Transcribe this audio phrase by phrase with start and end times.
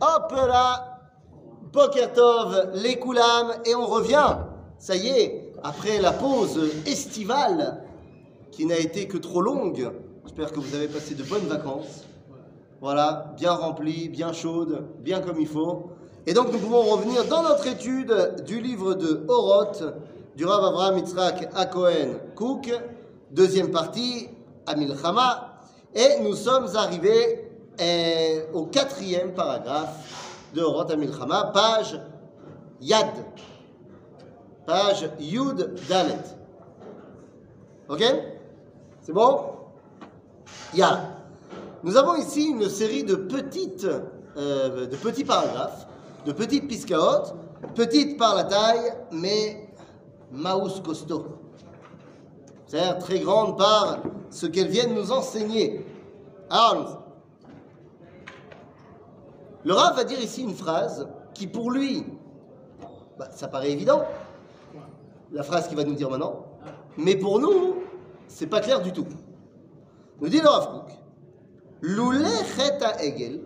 [0.00, 0.92] Hop là
[1.72, 4.36] Bokertov, les Koulam, et on revient.
[4.78, 7.82] Ça y est, après la pause estivale,
[8.50, 9.90] qui n'a été que trop longue,
[10.24, 12.04] j'espère que vous avez passé de bonnes vacances.
[12.80, 15.90] Voilà, bien remplies, bien chaudes, bien comme il faut.
[16.26, 19.82] Et donc nous pouvons revenir dans notre étude du livre de Oroth,
[20.36, 22.70] du Rav Avraham Yitzhak Akohen Cook,
[23.30, 24.28] deuxième partie,
[24.66, 25.54] Amilchama,
[25.94, 27.41] et nous sommes arrivés
[28.52, 32.00] au quatrième paragraphe de Oroth Amilchama, page
[32.80, 33.12] Yad,
[34.66, 36.18] page Yud Dalet.
[37.88, 38.02] Ok?
[39.00, 39.40] C'est bon?
[40.74, 40.98] Yad.
[41.82, 43.88] Nous avons ici une série de petites,
[44.36, 45.86] euh, de petits paragraphes,
[46.24, 47.34] de petites piscaotes,
[47.74, 49.68] petites par la taille, mais
[50.30, 51.26] maus costaud.
[52.66, 53.98] C'est-à-dire très grandes par
[54.30, 55.84] ce qu'elles viennent nous enseigner.
[56.48, 57.01] Alors,
[59.64, 62.04] le Rav va dire ici une phrase qui, pour lui,
[63.18, 64.02] bah, ça paraît évident,
[65.30, 66.44] la phrase qu'il va nous dire maintenant,
[66.96, 67.76] mais pour nous,
[68.28, 69.06] c'est pas clair du tout.
[70.20, 70.92] Nous dit le Rav Kook,
[71.80, 73.42] Loulé Chet Egel,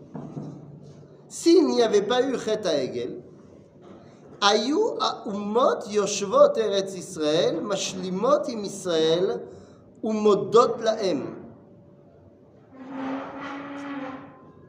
[1.29, 3.23] s'il n'y avait pas eu Chet Egel,
[4.41, 4.77] Ayu
[5.27, 9.41] Umot Yoshvot Eretz Israël, Mashlimot im Israël,
[10.03, 11.25] Umodot Laem.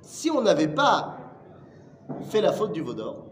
[0.02, 1.16] Si on n'avait pas
[2.30, 3.25] fait la faute du Vaudor,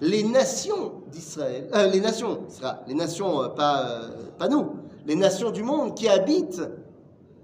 [0.00, 4.76] les nations d'Israël, euh, les nations, ce sera les nations, euh, pas, euh, pas nous,
[5.06, 6.62] les nations du monde qui habitent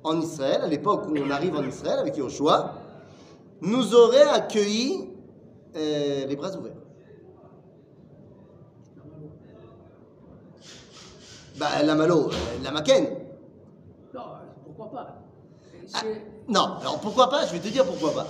[0.02, 2.74] en Israël, à l'époque où on arrive en Israël avec Yoshua,
[3.60, 5.08] nous auraient accueillis
[5.74, 6.72] les bras ouverts.
[11.56, 12.30] Bah, la Malo,
[12.62, 12.70] la.
[12.70, 14.22] Non,
[14.64, 15.18] pourquoi pas?
[15.94, 16.02] Ah,
[16.48, 17.46] non, alors pourquoi pas?
[17.46, 18.26] Je vais te dire pourquoi pas.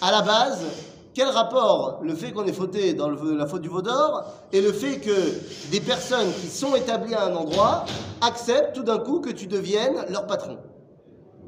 [0.00, 0.64] À la base,
[1.14, 4.72] quel rapport le fait qu'on ait fauté dans le- la faute du Vaudor et le
[4.72, 7.84] fait que des personnes qui sont établies à un endroit
[8.20, 10.58] acceptent tout d'un coup que tu deviennes leur patron?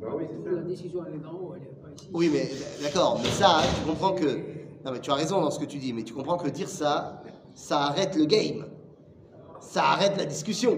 [0.01, 0.63] Bah oui, c'est La ça.
[0.67, 2.09] décision, elle est d'en haut, elle n'est pas ici.
[2.13, 2.51] Oui, mais
[2.83, 4.25] d'accord, mais ça, hein, tu comprends que.
[4.85, 6.69] Non, mais tu as raison dans ce que tu dis, mais tu comprends que dire
[6.69, 7.23] ça,
[7.55, 8.65] ça arrête le game.
[9.61, 10.77] Ça arrête la discussion.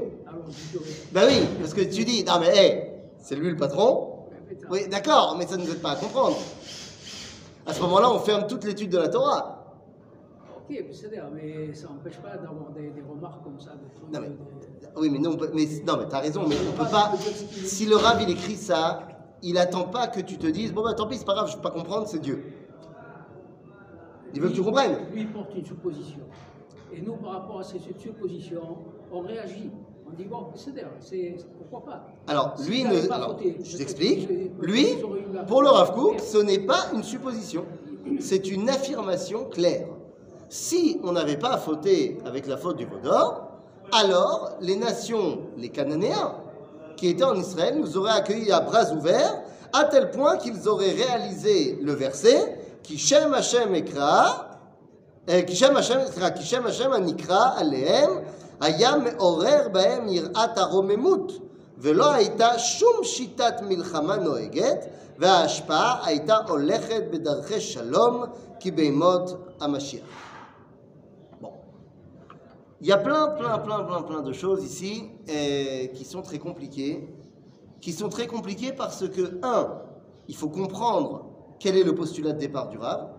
[1.13, 2.83] Bah oui, parce que tu dis, non mais, hé,
[3.19, 4.27] c'est lui le patron.
[4.61, 4.67] ça.
[4.71, 6.37] Oui, d'accord, mais ça ne nous aide pas à comprendre.
[7.67, 9.61] À ce moment-là, on ferme toute l'étude de la Torah.
[10.57, 13.73] Ok, mais c'est-à-dire, mais ça n'empêche pas d'avoir des, des remarques comme ça.
[13.73, 16.73] Des trucs, Non, mais- des- Oui, mais non, mais, non, mais t'as raison, mais on
[16.77, 17.13] peut pas.
[17.17, 19.09] Si le rab il écrit ça,
[19.43, 21.57] il attend pas que tu te dises, bon bah tant pis, c'est pas grave, je
[21.57, 22.45] peux pas comprendre, c'est Dieu.
[24.35, 24.97] Il veut que tu comprennes.
[25.13, 26.21] Lui, il porte une supposition.
[26.93, 28.79] Et nous, par rapport à cette supposition,
[29.13, 29.71] on réagit.
[30.07, 33.37] On dit, bon, c'est pourquoi pas Alors, lui, si ne, pas.
[34.61, 34.87] Lui,
[35.49, 37.65] pour le Ravkouk, ce n'est pas une supposition,
[38.21, 39.89] c'est une affirmation claire.
[40.49, 43.49] Si on n'avait pas fauté avec la faute du Vaudor,
[43.93, 46.37] alors les nations, les Cananéens,
[46.97, 49.43] qui étaient en Israël, nous auraient accueillis à bras ouverts,
[49.73, 54.51] à tel point qu'ils auraient réalisé le verset qui Shem Hashem Ekra,
[55.29, 58.21] euh, Kishem Hashem Anikra Alehem
[58.64, 61.32] סליחה, כי שם השם הנקרא עליהם היה מעורר בהם יראת הרוממות,
[61.78, 64.86] ולא הייתה שום שיטת מלחמה נוהגת,
[65.18, 68.24] וההשפעה הייתה הולכת בדרכי שלום
[68.60, 70.06] כבימות המשיח.
[71.42, 71.52] Bon.
[72.82, 76.40] Il y a plein, plein, plein, plein, plein de choses ici euh, qui sont très
[76.40, 76.96] compliquées,
[77.82, 79.64] qui sont très compliquées parce que, un,
[80.28, 81.26] il faut comprendre
[81.60, 83.10] quel est le postulat de départ du Rav,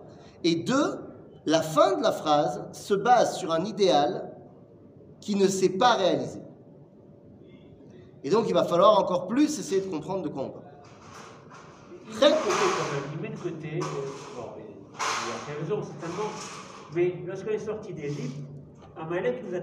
[0.43, 0.89] et deux,
[1.45, 4.31] la fin de la phrase se base sur un idéal
[5.26, 6.38] qui ne s'est pas réalisé.
[8.22, 10.64] Et donc, il va falloir encore plus essayer de comprendre de quoi on parle.
[12.20, 12.34] Même,
[13.12, 14.06] il met de côté, euh,
[14.36, 16.30] bon, il a raison certainement,
[16.94, 18.36] mais lorsqu'on est sorti d'Égypte,
[18.96, 19.58] Amalek nous a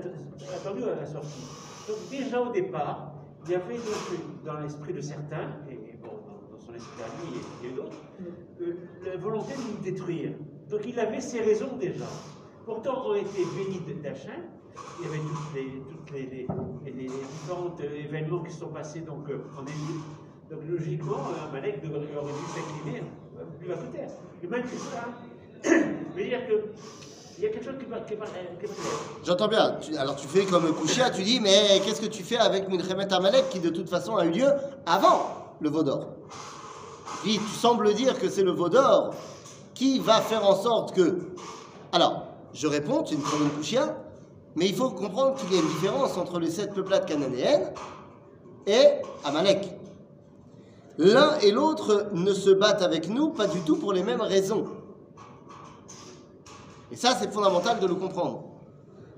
[0.54, 1.48] attendu à la sortie.
[1.88, 3.14] Donc déjà au départ,
[3.46, 7.74] il y avait donc dans l'esprit de certains, et dans, son esprit à lui et,
[7.74, 8.02] d'autres,
[8.62, 8.76] euh,
[9.06, 10.34] la volonté de nous détruire.
[10.70, 12.06] Donc il avait ses raisons déjà.
[12.66, 14.53] Pourtant, on était bénis d'Hachem.
[15.00, 16.26] Il y avait toutes les, toutes les,
[16.86, 20.06] les- les- différents euh, événements qui sont passés donc, euh, en Égypte.
[20.52, 23.04] Donc logiquement, euh, Amalek devrait- aurait dû s'incliner
[23.38, 24.00] euh, plus à côté.
[24.44, 25.06] Et malgré ça,
[25.64, 26.54] je dire que
[27.40, 28.74] il y a quelque chose qui va qui va- qui va.
[29.26, 29.78] J'entends bien.
[29.98, 33.50] Alors, tu fais comme Kouchia, tu dis, mais qu'est-ce que tu fais avec Milchemet Amalek
[33.50, 34.48] qui, de toute façon, a eu lieu
[34.86, 36.10] avant le Vaudor
[37.24, 39.16] Puis, tu sembles dire que c'est le Vaudor
[39.74, 41.34] qui va faire en sorte que.
[41.92, 43.98] Alors, je réponds, tu es une comme Kouchia,
[44.56, 47.72] mais il faut comprendre qu'il y a une différence entre les sept peuplades cananéennes
[48.68, 48.86] et
[49.24, 49.70] Amalek.
[50.98, 54.68] L'un et l'autre ne se battent avec nous pas du tout pour les mêmes raisons.
[56.92, 58.44] Et ça, c'est fondamental de le comprendre.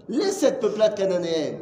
[0.07, 1.59] Les sept peuplades cananéennes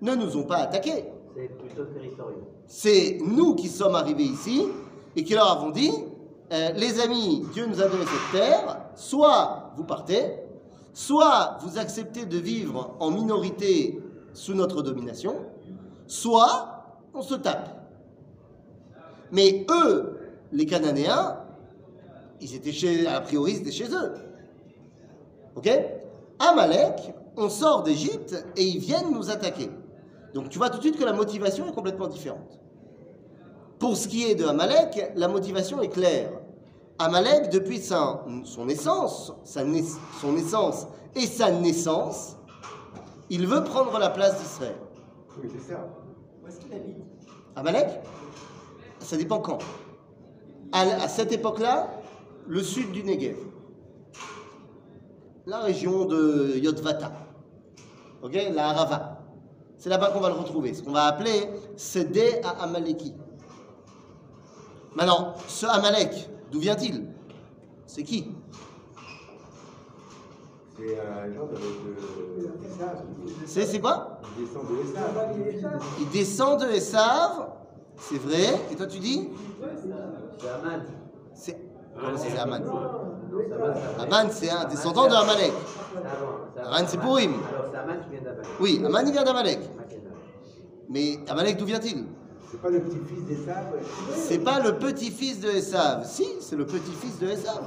[0.00, 1.04] ne nous ont pas attaqués.
[1.34, 2.40] C'est plutôt territorial.
[2.66, 4.66] C'est nous qui sommes arrivés ici
[5.16, 5.90] et qui leur avons dit
[6.52, 10.43] euh, les amis, Dieu nous a donné cette terre, soit vous partez,
[10.94, 14.00] soit vous acceptez de vivre en minorité
[14.32, 15.36] sous notre domination,
[16.06, 17.68] soit on se tape.
[19.30, 20.18] Mais eux,
[20.52, 21.40] les Cananéens,
[22.40, 24.14] ils étaient chez, a priori, c'était chez eux.
[25.56, 25.68] Ok?
[26.38, 29.70] Amalek, on sort d'Égypte et ils viennent nous attaquer.
[30.32, 32.60] Donc tu vois tout de suite que la motivation est complètement différente.
[33.78, 36.30] Pour ce qui est de Amalek, la motivation est claire.
[36.98, 39.62] Amalek, depuis sa- son naissance, sa
[40.20, 40.86] son naissance
[41.16, 42.36] et sa naissance,
[43.30, 44.76] il veut prendre la place d'Israël.
[45.42, 45.80] Oui, c'est ça.
[47.56, 47.88] Amalek?
[49.00, 49.58] Ça dépend quand.
[50.72, 51.88] À, à cette époque-là,
[52.46, 53.36] le sud du Negev.
[55.46, 57.12] La région de Yotvata.
[58.22, 58.38] Ok?
[58.54, 59.18] La Harava.
[59.78, 60.72] C'est là-bas qu'on va le retrouver.
[60.74, 63.14] Ce qu'on va appeler Sédé à Amaleki.
[64.94, 67.06] Maintenant, ce Amalek, d'où vient-il?
[67.86, 68.32] C'est qui?
[70.76, 71.56] C'est un genre de.
[73.46, 74.20] C'est quoi?
[74.38, 75.82] Il descend de Esav.
[76.00, 77.48] Il descend de Esav.
[77.96, 78.60] C'est vrai.
[78.72, 79.28] Et toi, tu dis?
[80.38, 80.82] C'est Aman.
[81.32, 81.60] C'est.
[81.94, 82.62] Comment c'est c'est Aman.
[84.30, 85.52] c'est un descendant de Amalek.
[86.64, 87.34] Aman, c'est Pourim.
[87.48, 88.46] Alors c'est Aman qui vient d'Amalek.
[88.60, 89.60] Oui, Aman, il vient d'Amalek.
[90.88, 92.04] Mais Amalek, d'où vient-il?
[92.54, 93.64] C'est pas le petit-fils d'Esav
[94.14, 96.06] C'est pas le petit-fils de Esav.
[96.06, 97.60] Si, c'est le petit-fils de Esav.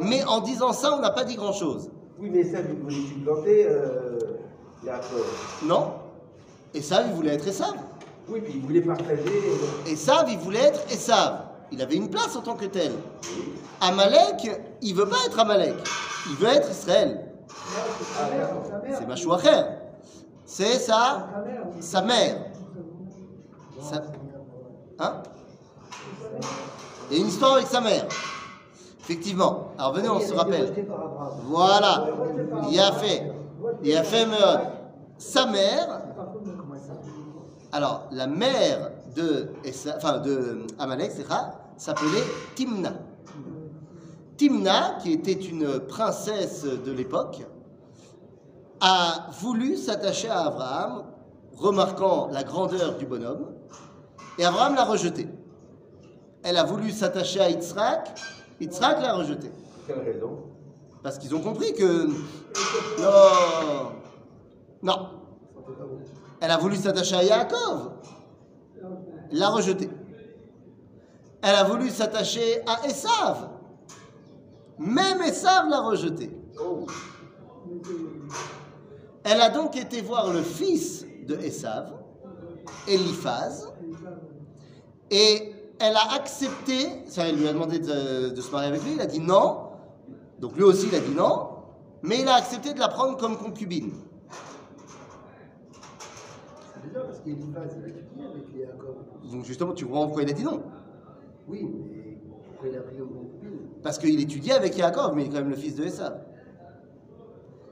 [0.00, 1.88] Mais en disant ça, on n'a pas dit grand-chose.
[2.18, 4.18] Oui, mais Esav, il voulait supplanter euh,
[4.84, 5.26] Yaakov.
[5.64, 5.92] Non
[6.74, 7.74] Esav, il voulait être Esav.
[8.28, 9.22] Oui, puis il voulait partager.
[9.86, 11.44] Esav, il voulait être Esav.
[11.70, 12.92] Il avait une place en tant que tel.
[13.80, 14.50] Amalek,
[14.82, 15.76] il veut pas être Amalek.
[16.30, 17.26] Il veut être Israël.
[18.92, 19.62] C'est Machouacher.
[20.44, 21.28] C'est sa,
[21.78, 22.47] sa mère.
[24.98, 25.22] Hein
[27.10, 28.06] a une histoire avec sa mère.
[29.00, 29.68] Effectivement.
[29.78, 30.86] Alors venez, on se rappelle.
[31.44, 32.06] Voilà.
[32.70, 33.32] Il a fait.
[33.82, 34.60] Il a fait Meod.
[35.16, 36.02] Sa mère.
[37.72, 41.12] Alors, la mère de, Esa- enfin, de Amalek,
[41.76, 42.24] s'appelait
[42.54, 42.92] Timna.
[44.36, 47.44] Timna, qui était une princesse de l'époque,
[48.80, 51.04] a voulu s'attacher à Abraham,
[51.58, 53.46] remarquant la grandeur du bonhomme,
[54.38, 55.28] et Abraham l'a rejeté.
[56.42, 58.18] Elle a voulu s'attacher à Yitzhak,
[58.60, 59.50] Yitzhak l'a rejeté.
[59.86, 60.38] Quelle raison?
[61.02, 62.06] Parce qu'ils ont compris que.
[63.00, 63.92] Non
[64.82, 65.10] Non
[66.40, 67.92] Elle a voulu s'attacher à Yaakov.
[69.32, 69.90] L'a rejeté.
[71.42, 73.48] Elle a voulu s'attacher à Esav.
[74.78, 76.30] Même Esav l'a rejeté.
[79.24, 81.92] Elle a donc été voir le fils de Esav,
[82.88, 83.68] Eliphaz,
[85.10, 88.92] et elle a accepté, ça, elle lui a demandé de, de se marier avec lui,
[88.94, 89.68] il a dit non,
[90.40, 91.50] donc lui aussi il a dit non,
[92.02, 93.92] mais il a accepté de la prendre comme concubine.
[96.74, 99.30] C'est bizarre parce qu'Eliphaz, il a étudié avec.
[99.30, 100.62] Donc justement, tu comprends pourquoi il a dit non
[101.46, 103.58] Oui, mais pourquoi il a pris comme concubine?
[103.82, 106.20] Parce qu'il étudiait avec Yaakov, mais il est quand même le fils de Esav.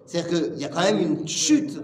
[0.05, 1.81] C'est-à-dire qu'il y a quand même une chute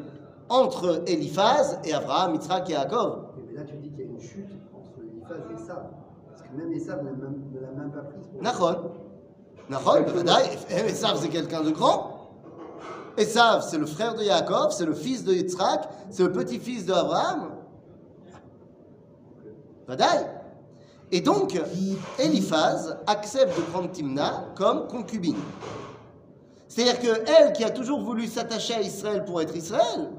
[0.52, 2.74] entre Eliphaz et Abraham, Yitzhak et.
[2.74, 5.86] Oui, mais là, tu dis qu'il y a une chute entre Eliphaz et Esav.
[6.28, 7.10] Parce que même Esav ne
[7.60, 8.28] l'a même, pas prise.
[8.40, 8.90] Nachon.
[9.70, 10.58] Nachon, bevadaï.
[10.86, 12.28] Esav, c'est quelqu'un de grand.
[13.16, 17.52] Esav, c'est le frère de Yaakov, c'est le fils de Yitzhak, c'est le petit-fils d'Abraham.
[19.88, 20.26] Badaï.
[21.10, 21.58] Et donc,
[22.18, 25.36] Eliphaz accepte de prendre Timna comme concubine.
[26.68, 30.10] C'est-à-dire que elle, qui a toujours voulu s'attacher à Israël pour être Israël,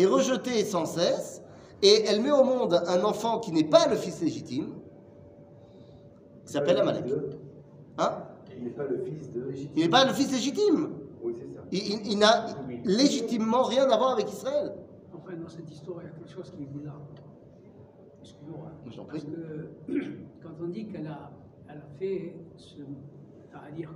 [0.00, 1.42] est rejetée sans cesse,
[1.82, 4.74] et elle met au monde un enfant qui n'est pas le fils légitime,
[6.44, 7.04] qui s'appelle Amalek.
[7.98, 8.24] Hein
[8.56, 9.50] Il n'est pas le fils de.
[9.76, 10.90] Il n'est pas le fils légitime.
[11.22, 11.60] Oui, c'est ça.
[11.72, 12.46] Il, il- il n'a
[12.84, 14.72] légitimement rien à voir avec Israël.
[15.14, 17.00] Enfin, dans cette histoire, il y a quelque chose qui est bizarre.
[18.22, 18.70] Excuse-moi.
[18.90, 19.32] Je t'en Parce prie.
[19.32, 19.92] que
[20.42, 21.30] quand on dit qu'elle a,
[21.68, 22.76] elle a fait ce.
[23.50, 23.92] C'est-à-dire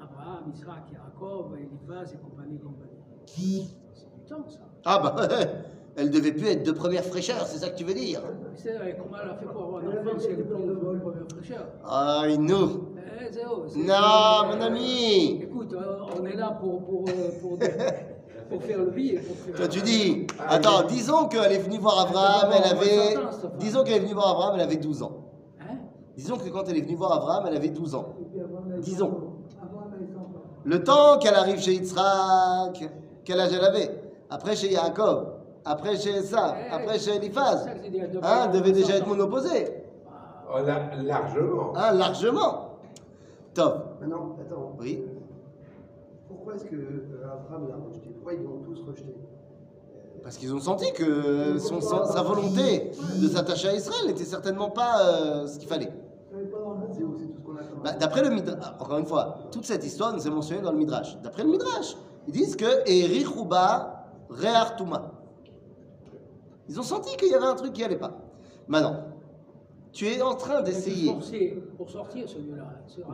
[0.00, 3.74] Abraham, Isaac, Yaakov, Eliphaz et compagnie, compagnie.
[4.28, 4.58] Temps, ça.
[4.84, 5.16] Ah bah,
[5.96, 8.20] elle devait plus être de première fraîcheur, c'est ça que tu veux dire?
[8.56, 10.98] Tu sais, comment elle a fait pour avoir un enfant si elle est plus de
[11.00, 11.66] première fraîcheur?
[11.84, 12.88] Ah, nous.
[13.20, 16.82] Eh, zéro, Non, mon ami Écoute, euh, on est là pour.
[16.84, 17.58] pour, euh,
[18.50, 19.20] pour faire le billet.
[19.20, 23.16] pour Toi, tu dis, attends, disons qu'elle est venue voir Abraham, elle avait.
[23.58, 25.12] Disons qu'elle est venue voir Abraham, elle avait 12 ans.
[25.60, 25.76] Hein?
[26.16, 28.14] Disons que quand elle est venue voir Abraham, elle avait 12 ans.
[28.80, 29.12] Disons.
[30.64, 32.90] Le temps qu'elle arrive chez Yitzhak,
[33.24, 34.03] quel âge elle avait?
[34.34, 35.26] Après chez Yaakov,
[35.64, 37.68] après chez Esa, après chez Eliphaz.
[38.22, 39.08] Hein, devait déjà 60 être ans.
[39.10, 39.64] monoposée.
[40.52, 41.72] Oh, la- largement.
[41.76, 42.68] Hein, largement.
[43.54, 43.96] Top.
[44.00, 44.72] Maintenant, attends.
[44.80, 45.04] Oui.
[46.26, 48.08] Pourquoi est-ce que euh, Abraham l'a rejeté?
[48.14, 49.14] Pourquoi ils l'ont tous rejeté?
[50.24, 52.90] Parce qu'ils ont senti que son- sa sa volonté
[53.22, 55.92] de s'attacher à Israël n'était certainement pas euh, ce qu'il fallait.
[57.84, 60.78] Bah, D'après le Midrash, encore une fois, toute cette histoire nous est mentionnée dans le
[60.78, 61.16] Midrash.
[61.22, 63.93] D'après le Midrash, ils disent que Erichuba.
[66.68, 68.12] Ils ont senti qu'il y avait un truc qui allait pas.
[68.68, 69.04] Maintenant,
[69.92, 71.14] tu es en train d'essayer.
[71.76, 72.64] Pour sortir celui-là.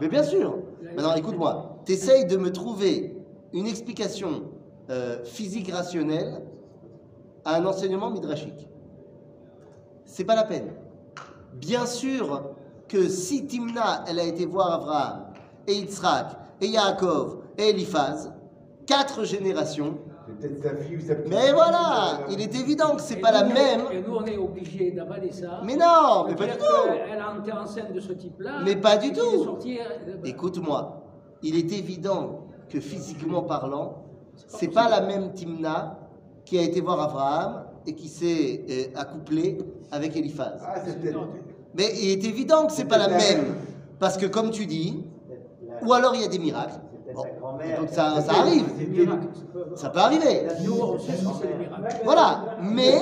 [0.01, 0.59] Mais bien sûr.
[0.83, 1.77] Maintenant, écoute-moi.
[1.85, 3.17] Tu essayes de me trouver
[3.53, 4.45] une explication
[4.89, 6.43] euh, physique rationnelle
[7.45, 8.69] à un enseignement midrashique.
[10.05, 10.73] C'est pas la peine.
[11.55, 12.43] Bien sûr
[12.89, 15.27] que si Timna, elle a été voir Abraham,
[15.67, 18.33] et Yitzhak, et Yaakov, et Eliphaz,
[18.87, 19.99] quatre générations,
[20.39, 23.45] peut-être sa fille ou sa petite mais voilà, il est évident que c'est pas la
[23.45, 23.83] même.
[23.93, 25.61] Et nous, on est obligés d'avaler ça.
[25.65, 26.59] Mais non, mais pas du tout.
[26.59, 28.61] qu'elle a été enceinte de ce type-là.
[28.65, 29.21] Mais pas du tout.
[29.65, 31.03] euh, Écoute-moi,
[31.43, 34.05] il est évident que physiquement parlant,
[34.47, 35.99] c'est pas la même Timna
[36.45, 39.59] qui a été voir Abraham et qui s'est euh, accouplée
[39.91, 40.61] avec Eliphaz.
[40.67, 41.19] Ah, c'est peut-être.
[41.75, 43.55] Mais il est évident que c'est pas la même.
[43.99, 45.05] Parce que comme tu dis,
[45.87, 46.75] ou alors il y a des miracles.
[46.93, 47.81] C'est peut-être Bon, la grand-mère.
[47.81, 48.67] donc ça, ça arrive.
[49.75, 50.47] Ça peut- arriver.
[52.05, 52.57] Voilà.
[52.63, 53.01] Mais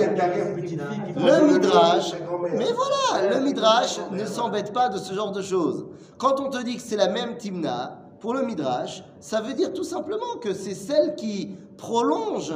[1.17, 2.15] le Midrash,
[2.57, 5.87] mais voilà, le Midrash ne s'embête pas de ce genre de choses.
[6.19, 9.73] Quand on te dit que c'est la même Timna, pour le Midrash, ça veut dire
[9.73, 12.53] tout simplement que c'est celle qui prolonge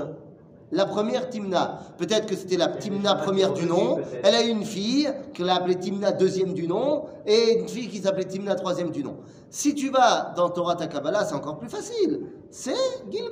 [0.73, 1.79] la première Timna.
[1.99, 5.57] Peut-être que c'était la Timna première du nom, elle a eu une fille qu'elle a
[5.57, 9.19] appelée Timna deuxième du nom, et une fille qui s'appelait Timna troisième du nom.
[9.51, 12.23] Si tu vas dans Torah Takabala, c'est encore plus facile.
[12.51, 12.73] C'est
[13.11, 13.31] Gilgul.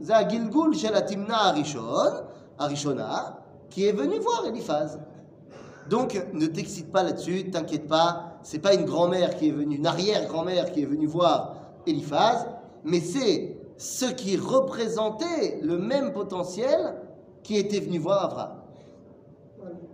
[0.00, 2.24] Gilgul chez la Timna Arishon,
[2.58, 3.38] Arishona,
[3.68, 4.98] qui est venu voir Eliphaz.
[5.88, 9.86] Donc, ne t'excite pas là-dessus, t'inquiète pas, c'est pas une grand-mère qui est venue, une
[9.86, 12.46] arrière-grand-mère qui est venue voir Eliphaz,
[12.84, 16.96] mais c'est ce qui représentait le même potentiel
[17.42, 18.60] qui était venu voir Abraham.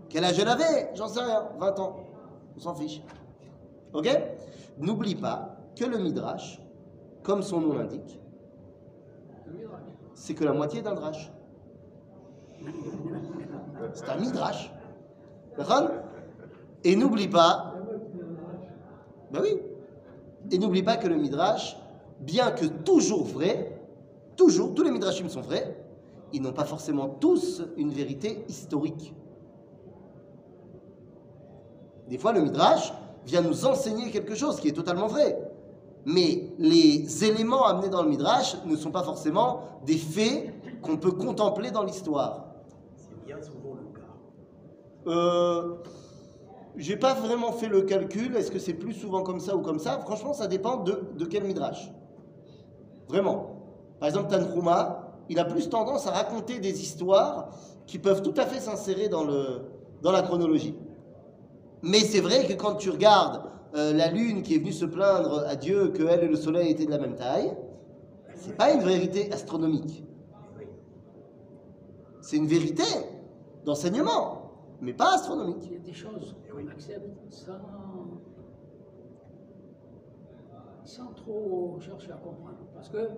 [0.08, 0.90] Quel âge elle avait?
[0.94, 1.96] J'en sais rien, 20 ans.
[2.56, 3.02] On s'en fiche.
[3.92, 4.08] Ok?
[4.78, 6.60] N'oublie pas que le Midrash,
[7.22, 8.20] comme son nom l'indique,
[10.16, 11.30] c'est que la moitié d'un drache.
[13.92, 14.72] C'est un midrash.
[16.82, 17.74] Et n'oublie pas.
[19.30, 19.60] Ben oui.
[20.50, 21.76] Et n'oublie pas que le midrash,
[22.20, 23.78] bien que toujours vrai,
[24.36, 25.76] toujours, tous les midrashim sont vrais,
[26.32, 29.14] ils n'ont pas forcément tous une vérité historique.
[32.08, 32.92] Des fois, le midrash
[33.26, 35.45] vient nous enseigner quelque chose qui est totalement vrai.
[36.08, 41.10] Mais les éléments amenés dans le midrash ne sont pas forcément des faits qu'on peut
[41.10, 42.44] contempler dans l'histoire.
[42.94, 45.10] C'est bien souvent le cas.
[45.10, 45.74] Euh,
[46.76, 48.36] j'ai pas vraiment fait le calcul.
[48.36, 49.98] Est-ce que c'est plus souvent comme ça ou comme ça?
[49.98, 51.90] Franchement, ça dépend de, de quel midrash.
[53.08, 53.56] Vraiment.
[53.98, 57.48] Par exemple, Tanhuma, il a plus tendance à raconter des histoires
[57.84, 59.62] qui peuvent tout à fait s'insérer dans, le,
[60.02, 60.76] dans la chronologie.
[61.82, 63.42] Mais c'est vrai que quand tu regardes
[63.74, 66.70] euh, la lune qui est venue se plaindre à Dieu que elle et le soleil
[66.70, 67.52] étaient de la même taille,
[68.34, 70.04] c'est pas une vérité astronomique.
[72.20, 72.82] C'est une vérité
[73.64, 75.64] d'enseignement, mais pas astronomique.
[75.66, 77.52] Il y a des choses qu'on accepte sans,
[80.84, 82.58] sans trop chercher à comprendre.
[82.74, 83.08] Parce que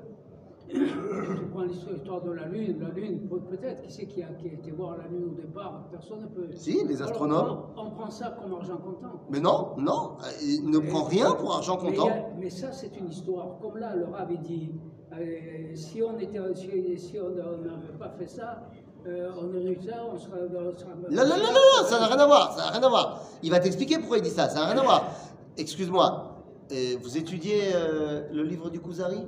[0.68, 4.48] tu prends l'histoire de la Lune, la Lune, peut- peut-être, qui c'est qui a, qui
[4.48, 5.84] a été voir la Lune au départ?
[5.90, 6.48] Personne ne peut.
[6.54, 7.58] Si, les Alors, astronomes.
[7.76, 9.20] on, on prend ça comme argent comptant.
[9.30, 12.08] Mais non, non, il ne prend rien pour argent Mais, comptant.
[12.08, 13.58] a- mais ça, c'est une histoire.
[13.60, 14.72] Comme là, le avait dit,
[15.12, 18.62] euh, si on était, si, si on n'avait pas fait ça,
[19.06, 20.40] euh, on aurait eu ça, on serait.
[20.42, 22.88] On Non, non, non, non, non, ça n'a rien à voir, ça n'a rien à
[22.90, 23.22] voir.
[23.42, 25.12] Il va t'expliquer pourquoi il dit ça, ça n'a rien à voir.
[25.56, 26.34] Excuse-moi,
[26.72, 29.26] euh, vous étudiez euh, le livre du Kuzari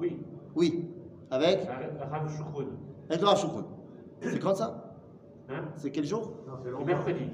[0.00, 0.18] Oui,
[0.54, 0.88] Oui.
[1.30, 1.82] Avec Rav.
[3.10, 3.64] Avec Rav Shukron.
[4.20, 4.84] C'est quand ça
[5.50, 5.64] Hein?
[5.76, 6.32] C'est quel jour?
[6.46, 7.30] Non, c'est Le mercredi.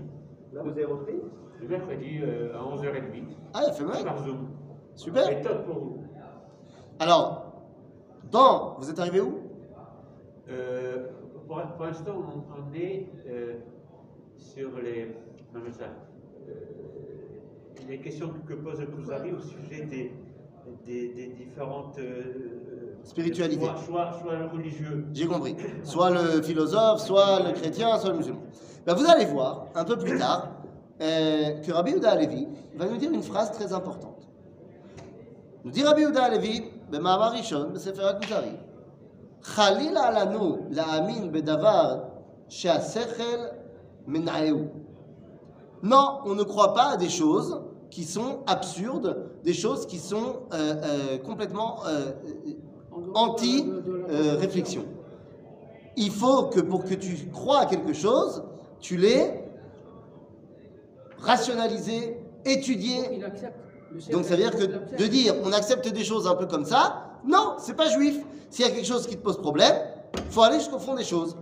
[0.52, 1.14] Là, vous avez repris?
[1.60, 3.24] Le mercredi euh, à 11h30.
[3.54, 4.04] Ah, il fait mal.
[4.04, 4.48] Par Zoom.
[4.94, 5.24] Super.
[5.24, 6.04] C'est top pour vous.
[7.00, 7.52] Alors,
[8.30, 8.76] dans.
[8.78, 9.40] Vous êtes arrivé où?
[10.48, 11.08] Euh,
[11.48, 13.54] pour pour l'instant, on, on est euh,
[14.36, 15.06] sur les,
[15.54, 15.84] non, mais ça,
[16.48, 16.52] euh,
[17.88, 20.12] les questions que pose Kuzari au sujet des,
[20.86, 21.98] des, des différentes
[23.03, 23.65] euh, Spiritualités.
[23.65, 25.05] Soit, soit, soit religieux.
[25.13, 25.55] J'ai compris.
[25.83, 28.41] Soit le philosophe, soit le chrétien, soit le musulman.
[28.85, 30.49] Ben, vous allez voir, un peu plus tard,
[31.01, 34.27] euh, que Rabbi Yehuda Alevi va nous dire une phrase très importante.
[35.63, 38.55] Nous dit Rabbi Yehuda Alevi, במאמר ראשון, בספר הכוזרי,
[39.43, 41.99] חלילה לנו להאמין בדבר
[42.49, 43.39] שהשכל
[44.07, 44.67] מנעהו.
[45.81, 50.41] Non, on ne croit pas à des choses qui sont absurdes, des choses qui sont
[50.53, 51.77] euh, euh, complètement
[53.14, 54.84] euh, anti-réflexion.
[55.96, 58.42] Il faut que pour que tu crois à quelque chose,
[58.80, 59.44] tu l'aies
[61.18, 62.98] rationalisé, étudié.
[63.12, 64.64] Il Donc ça veut dire que
[64.96, 68.20] de dire on accepte des choses un peu comme ça, non, c'est pas juif.
[68.50, 69.74] S'il y a quelque chose qui te pose problème,
[70.30, 71.36] faut aller jusqu'au fond des choses.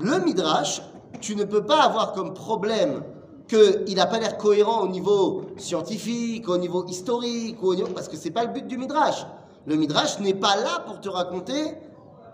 [0.00, 0.82] Le midrash,
[1.20, 3.02] tu ne peux pas avoir comme problème
[3.46, 8.16] qu'il n'a pas l'air cohérent au niveau scientifique, au niveau historique, au niveau- parce que
[8.16, 9.26] c'est pas le but du midrash.
[9.68, 11.74] Le midrash n'est pas là pour te raconter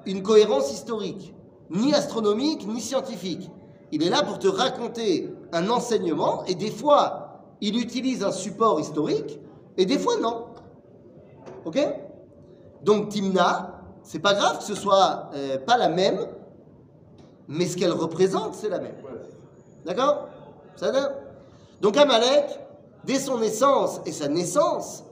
[0.06, 1.34] une cohérence historique,
[1.68, 3.50] ni astronomique, ni scientifique.
[3.90, 8.78] Il est là pour te raconter un enseignement, et des fois, il utilise un support
[8.78, 9.40] historique,
[9.76, 10.46] et des fois, non.
[11.64, 11.84] Ok?
[12.84, 16.28] Donc, Timna, c'est pas grave que ce soit euh, pas la même,
[17.48, 18.94] mais ce qu'elle représente, c'est la même.
[19.84, 20.28] D'accord?
[20.76, 21.10] Ça va?
[21.80, 22.60] Donc, Amalek,
[23.04, 25.02] dès son naissance et sa naissance,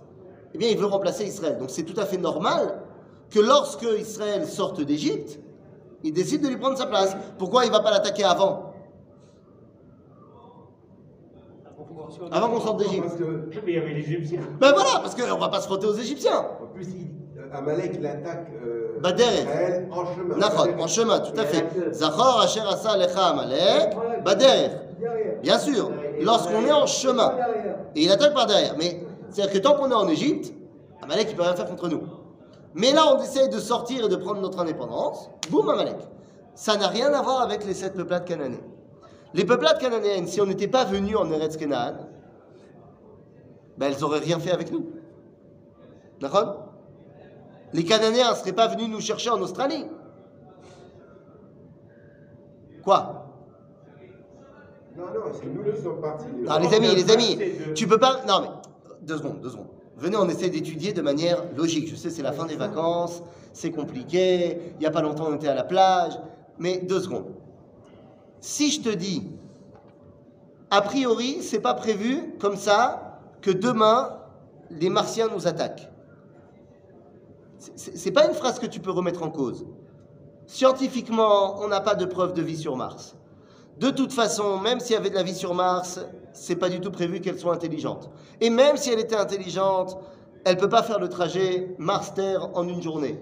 [0.55, 1.59] eh bien, il veut remplacer Israël.
[1.59, 2.83] Donc, c'est tout à fait normal
[3.31, 5.39] que lorsque Israël sorte d'Égypte,
[6.05, 7.17] il décide de lui prendre sa place.
[7.39, 8.73] Pourquoi il ne va pas l'attaquer avant?
[12.31, 13.07] Avant qu'on sorte d'Égypte.
[13.65, 14.41] Mais il y avait les Égyptiens.
[14.61, 16.47] Ben voilà, parce qu'on ne va pas se frotter aux Égyptiens.
[16.63, 16.87] en plus,
[17.53, 19.25] Amalek, il attaque euh, Bader.
[19.25, 20.79] Israël en chemin.
[20.79, 21.65] En chemin, tout à fait.
[21.93, 23.95] Zachor asher asa lecha amalek,
[24.25, 24.71] bader.
[24.99, 25.41] Derrière.
[25.43, 25.91] Bien sûr,
[26.21, 27.35] lorsqu'on est en chemin.
[27.95, 28.75] Et il attaque par derrière.
[28.79, 30.53] Mais c'est-à-dire que tant qu'on est en Égypte,
[31.03, 32.03] Amalek, il peut rien faire contre nous.
[32.75, 35.31] Mais là, on essaye de sortir et de prendre notre indépendance.
[35.51, 35.97] Boum, Amalek.
[36.55, 38.61] Ça n'a rien à voir avec les sept peuplades cananéennes.
[39.35, 41.95] Les peuplades cananéennes, si on n'était pas venu en Eretz Canaan,
[43.79, 44.87] ben elles n'auraient rien fait avec nous.
[46.21, 46.67] D'accord?
[47.73, 49.87] Les Cananéens ne seraient pas venus nous chercher en Australie.
[52.85, 53.27] Quoi?
[54.95, 56.27] Non, non, c'est nous qui sommes partis.
[56.39, 57.39] Non, les amis, les amis,
[57.75, 58.21] tu peux pas.
[58.29, 58.49] Non, mais
[59.03, 59.69] deux secondes, deux secondes.
[59.97, 61.89] Venez, on essaie d'étudier de manière logique.
[61.89, 64.59] Je sais, c'est la fin des vacances, c'est compliqué.
[64.75, 66.15] Il n'y a pas longtemps, on était à la plage.
[66.59, 67.27] Mais deux secondes.
[68.41, 69.31] Si je te dis,
[70.71, 74.19] a priori, c'est pas prévu comme ça que demain
[74.71, 75.89] les Martiens nous attaquent.
[77.77, 79.65] C'est- pas une phrase que tu peux remettre en cause.
[80.47, 83.15] Scientifiquement, on n'a pas de preuve de vie sur Mars.
[83.79, 86.01] De toute façon, même s'il y avait de la vie sur Mars,
[86.33, 88.11] c'est pas du tout prévu qu'elle soit intelligente.
[88.41, 89.99] Et même si elle était intelligente,
[90.45, 93.19] elle peut pas faire le trajet Mars-Terre en une journée.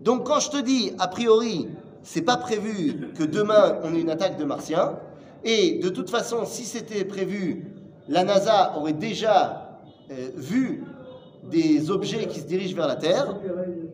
[0.00, 1.68] Donc quand je te dis, a priori,
[2.02, 4.98] c'est pas prévu que demain on ait une attaque de Martiens,
[5.44, 7.72] et de toute façon, si c'était prévu,
[8.08, 9.78] la NASA aurait déjà
[10.10, 10.84] euh, vu
[11.50, 13.36] des objets qui se dirigent vers la Terre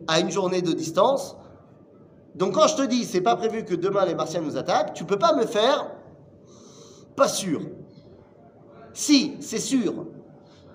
[0.07, 1.35] à une journée de distance.
[2.35, 5.03] Donc quand je te dis, c'est pas prévu que demain les Martiens nous attaquent, tu
[5.03, 5.91] peux pas me faire
[7.15, 7.61] pas sûr.
[8.93, 10.05] Si, c'est sûr.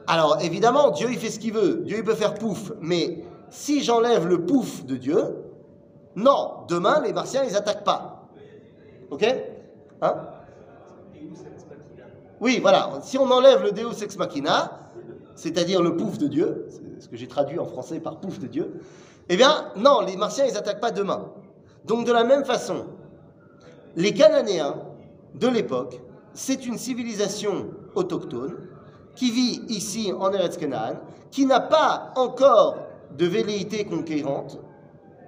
[0.07, 1.83] Alors évidemment, Dieu il fait ce qu'il veut.
[1.87, 2.73] Dieu il peut faire pouf.
[2.81, 5.37] Mais si j'enlève le pouf de Dieu,
[6.17, 8.29] non, demain les Martiens ils attaquent pas.
[9.11, 9.25] Ok?
[10.03, 10.15] Hein?
[12.41, 12.99] Oui, voilà.
[13.03, 14.91] Si on enlève le Deus ex machina,
[15.35, 18.47] c'est-à-dire le pouf de Dieu, c'est ce que j'ai traduit en français par pouf de
[18.47, 18.81] Dieu,
[19.29, 21.33] eh bien, non, les Martiens, ils attaquent pas demain.
[21.85, 22.87] Donc, de la même façon,
[23.97, 24.77] les Cananéens
[25.35, 26.01] de l'époque,
[26.33, 28.57] c'est une civilisation autochtone
[29.15, 30.97] qui vit ici en Eretz Canaan,
[31.31, 32.77] qui n'a pas encore
[33.17, 34.59] de velléité conquérante.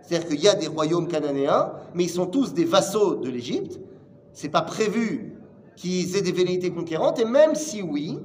[0.02, 3.80] C'est-à-dire qu'il y a des royaumes cananéens, mais ils sont tous des vassaux de l'Égypte.
[4.32, 5.36] C'est pas prévu
[5.76, 8.18] qu'ils aient des velléités conquérantes, et même si oui,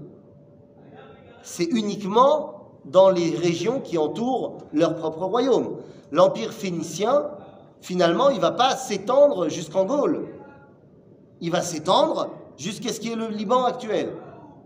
[1.43, 5.77] c'est uniquement dans les régions qui entourent leur propre royaume.
[6.11, 7.29] L'empire phénicien,
[7.81, 10.27] finalement, il ne va pas s'étendre jusqu'en Gaule.
[11.41, 14.13] Il va s'étendre jusqu'à ce qui est le Liban actuel.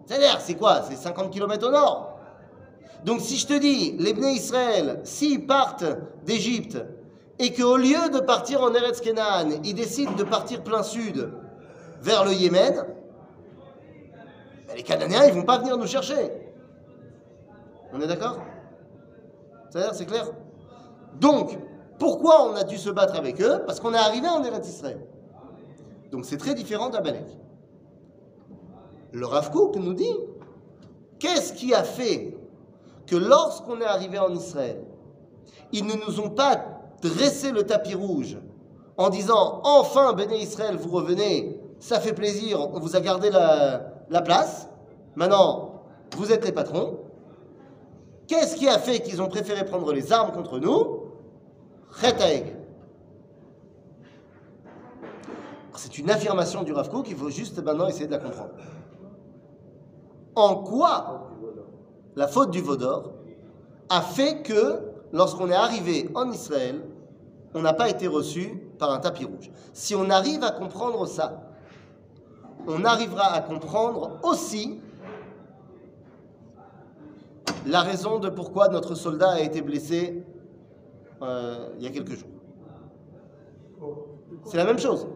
[0.05, 0.81] C'est-à-dire, c'est quoi?
[0.87, 2.19] C'est 50 km au nord.
[3.03, 5.85] Donc si je te dis, les Bnei Israël, s'ils partent
[6.25, 6.77] d'Égypte,
[7.37, 11.31] et qu'au lieu de partir en Eretz Kenan, ils décident de partir plein sud,
[12.01, 12.85] vers le Yémen,
[14.67, 16.31] ben, les Cananéens, ils vont pas venir nous chercher.
[17.93, 18.39] On est d'accord?
[19.69, 20.27] C'est clair?
[21.19, 21.57] Donc,
[21.97, 24.99] pourquoi on a dû se battre avec eux Parce qu'on est arrivé en Eretz Israël.
[26.11, 27.25] Donc c'est très différent d'Amalek.
[29.11, 30.15] Le Rav Kook nous dit,
[31.19, 32.37] qu'est-ce qui a fait
[33.07, 34.83] que lorsqu'on est arrivé en Israël,
[35.71, 36.65] ils ne nous ont pas
[37.01, 38.37] dressé le tapis rouge
[38.97, 43.91] en disant enfin Béné Israël, vous revenez, ça fait plaisir, on vous a gardé la,
[44.09, 44.67] la place,
[45.15, 45.83] maintenant
[46.17, 46.99] vous êtes les patrons.
[48.27, 51.04] Qu'est-ce qui a fait qu'ils ont préféré prendre les armes contre nous
[55.75, 58.51] C'est une affirmation du Rav Kook, il faut juste maintenant essayer de la comprendre.
[60.35, 61.29] En quoi
[62.15, 63.13] la faute du Vaudor
[63.89, 64.79] a fait que,
[65.13, 66.81] lorsqu'on est arrivé en Israël,
[67.53, 69.49] on n'a pas été reçu par un tapis rouge?
[69.71, 71.49] Si on arrive à comprendre ça,
[72.67, 74.81] on arrivera à comprendre aussi
[77.65, 80.23] la raison de pourquoi notre soldat a été blessé
[81.21, 82.29] euh, il y a quelques jours.
[84.45, 85.07] C'est la même chose.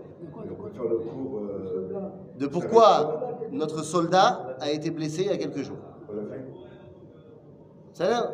[2.38, 5.78] De pourquoi notre soldat a été blessé il y a quelques jours.
[7.94, 8.32] Ça a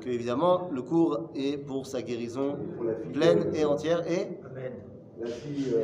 [0.00, 2.56] que, évidemment, le cours est pour sa guérison
[3.12, 4.72] pleine et entière et Amen.
[5.20, 5.74] La fille.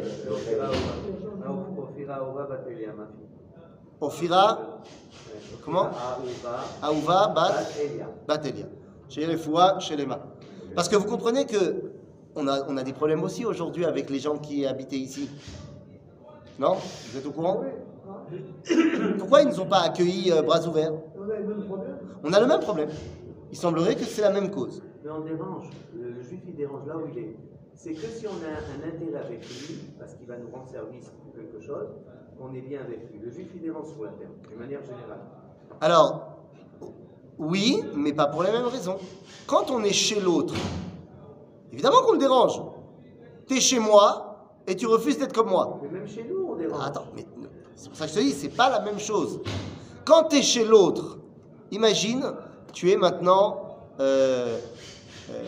[4.00, 4.80] Ophira
[5.64, 5.88] Comment?
[6.82, 8.08] Aouva, Bat, Batelia.
[8.26, 8.66] Batelia.
[9.08, 9.26] Chez
[9.80, 10.06] chez.
[10.76, 11.90] Parce que vous comprenez que
[12.34, 15.30] on a, on a des problèmes aussi aujourd'hui avec les gens qui habitaient ici.
[16.58, 16.74] Non?
[16.74, 17.64] Vous êtes au courant?
[19.18, 20.92] Pourquoi ils ne nous ont pas accueillis euh, bras ouverts?
[22.22, 22.90] On a le même problème.
[23.50, 24.82] Il semblerait que c'est la même cause.
[25.02, 25.70] Mais on dérange.
[25.94, 27.36] Le, le juif, il dérange là où il est.
[27.74, 31.10] C'est que si on a un intérêt avec lui, parce qu'il va nous rendre service
[31.22, 31.88] pour quelque chose,
[32.38, 33.18] on est bien avec lui.
[33.18, 35.20] Le juif, il dérange sur la terre, de manière générale.
[35.80, 36.35] Alors,
[37.38, 38.98] oui, mais pas pour les mêmes raisons.
[39.46, 40.54] Quand on est chez l'autre,
[41.72, 42.60] évidemment qu'on le dérange.
[43.46, 45.78] T'es chez moi et tu refuses d'être comme moi.
[45.82, 46.80] Mais même chez nous, on dérange.
[46.82, 47.24] Ah, Attends, mais
[47.76, 49.40] c'est pour ça que je te dis, c'est pas la même chose.
[50.04, 51.18] Quand tu es chez l'autre,
[51.70, 52.24] imagine,
[52.72, 53.78] tu es maintenant.
[54.00, 54.58] euh,
[55.30, 55.42] euh,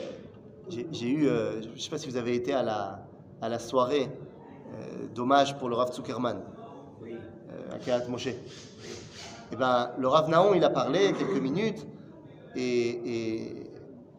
[0.71, 3.01] j'ai eu, euh, je sais pas si vous avez été à la,
[3.41, 4.11] à la soirée
[5.15, 6.41] d'hommage pour le Rav Zuckerman
[7.03, 7.17] Oui.
[7.91, 8.29] à Moshe.
[9.53, 11.87] Eh ben, le Rav Naon, il a parlé quelques minutes
[12.55, 13.71] et,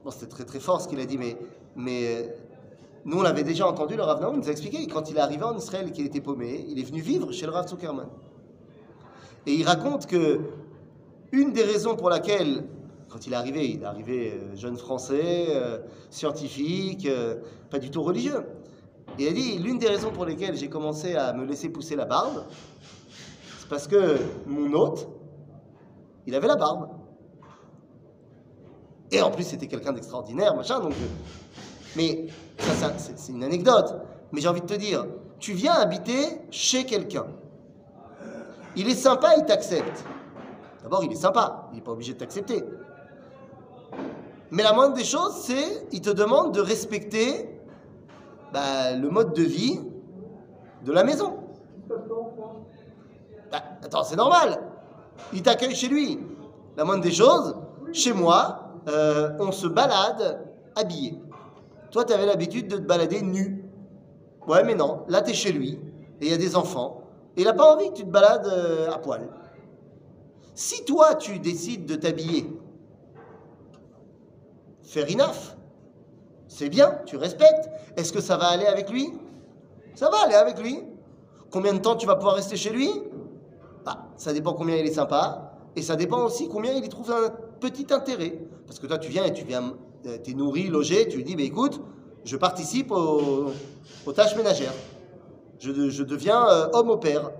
[0.03, 1.37] bon, c'était très très fort ce qu'il a dit, mais,
[1.75, 2.35] mais
[3.05, 3.95] nous on l'avait déjà entendu.
[3.95, 6.21] Le Rav Naon nous a expliqué quand il est arrivé en Israël et qu'il était
[6.21, 8.07] paumé, il est venu vivre chez le Rav Zuckerman.
[9.45, 10.39] Et il raconte que
[11.31, 12.65] une des raisons pour laquelle,
[13.09, 17.35] quand il est arrivé, il est arrivé euh, jeune français, euh, scientifique, euh,
[17.69, 18.43] pas du tout religieux.
[19.17, 22.05] Il a dit l'une des raisons pour lesquelles j'ai commencé à me laisser pousser la
[22.05, 22.43] barbe,
[23.59, 25.07] c'est parce que mon hôte,
[26.27, 26.89] il avait la barbe.
[29.11, 30.79] Et en plus, c'était quelqu'un d'extraordinaire, machin.
[30.79, 31.07] Donc, euh,
[31.95, 32.27] mais
[32.59, 33.95] ça, c'est une anecdote.
[34.31, 35.05] Mais j'ai envie de te dire,
[35.39, 37.25] tu viens habiter chez quelqu'un.
[38.75, 40.05] Il est sympa, il t'accepte.
[40.83, 42.63] D'abord, il est sympa, il n'est pas obligé de t'accepter.
[44.51, 47.59] Mais la moindre des choses, c'est, il te demande de respecter
[48.53, 49.79] bah, le mode de vie
[50.85, 51.37] de la maison.
[53.51, 54.59] Bah, attends, c'est normal.
[55.33, 56.19] Il t'accueille chez lui.
[56.77, 57.55] La moindre des choses,
[57.91, 61.19] chez moi, euh, on se balade habillé.
[61.91, 63.65] Toi, tu avais l'habitude de te balader nu.
[64.47, 65.03] Ouais, mais non.
[65.07, 65.79] Là, tu es chez lui.
[66.21, 67.01] Et il y a des enfants.
[67.35, 69.27] Il n'a pas envie que tu te balades euh, à poil.
[70.53, 72.51] Si toi, tu décides de t'habiller,
[74.83, 75.55] fair enough.
[76.47, 77.69] C'est bien, tu respectes.
[77.95, 79.13] Est-ce que ça va aller avec lui?
[79.95, 80.83] Ça va aller avec lui.
[81.51, 82.89] Combien de temps tu vas pouvoir rester chez lui?
[83.85, 85.53] Bah, Ça dépend combien il est sympa.
[85.75, 88.39] Et ça dépend aussi combien il y trouve un petit intérêt.
[88.65, 89.73] Parce que toi, tu viens et tu viens,
[90.23, 91.79] tu es nourri, logé, tu lui dis, bah, écoute,
[92.25, 93.51] je participe au-
[94.05, 94.73] aux tâches ménagères.
[95.59, 97.31] Je, deviens euh, homme au père.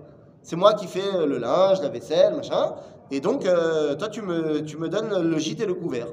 [0.42, 2.76] C'est moi qui fais euh, le linge, la vaisselle, machin.
[3.12, 6.08] Et donc, euh, toi, tu me, donnes le gîte et le couvert.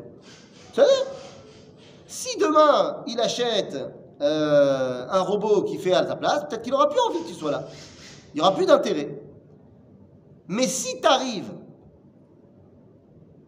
[2.07, 3.77] Si demain, il achète
[4.21, 7.35] euh, un robot qui fait à ta place, peut-être qu'il aura plus envie que tu
[7.35, 7.65] sois là.
[8.35, 9.16] Il n'y aura plus d'intérêt.
[10.49, 11.53] Mais si tu arrives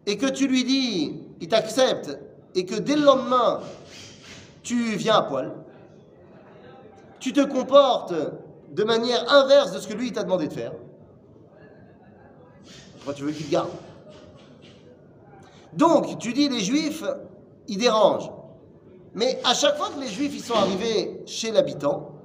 [0.05, 2.17] et que tu lui dis, il t'accepte,
[2.55, 3.61] et que dès le lendemain,
[4.63, 5.53] tu viens à poil,
[7.19, 8.13] tu te comportes
[8.71, 10.73] de manière inverse de ce que lui t'a demandé de faire,
[12.95, 13.69] pourquoi tu veux qu'il garde?
[15.73, 17.03] Donc, tu dis les juifs,
[17.67, 18.31] ils dérangent.
[19.13, 22.15] Mais à chaque fois que les juifs ils sont arrivés chez l'habitant,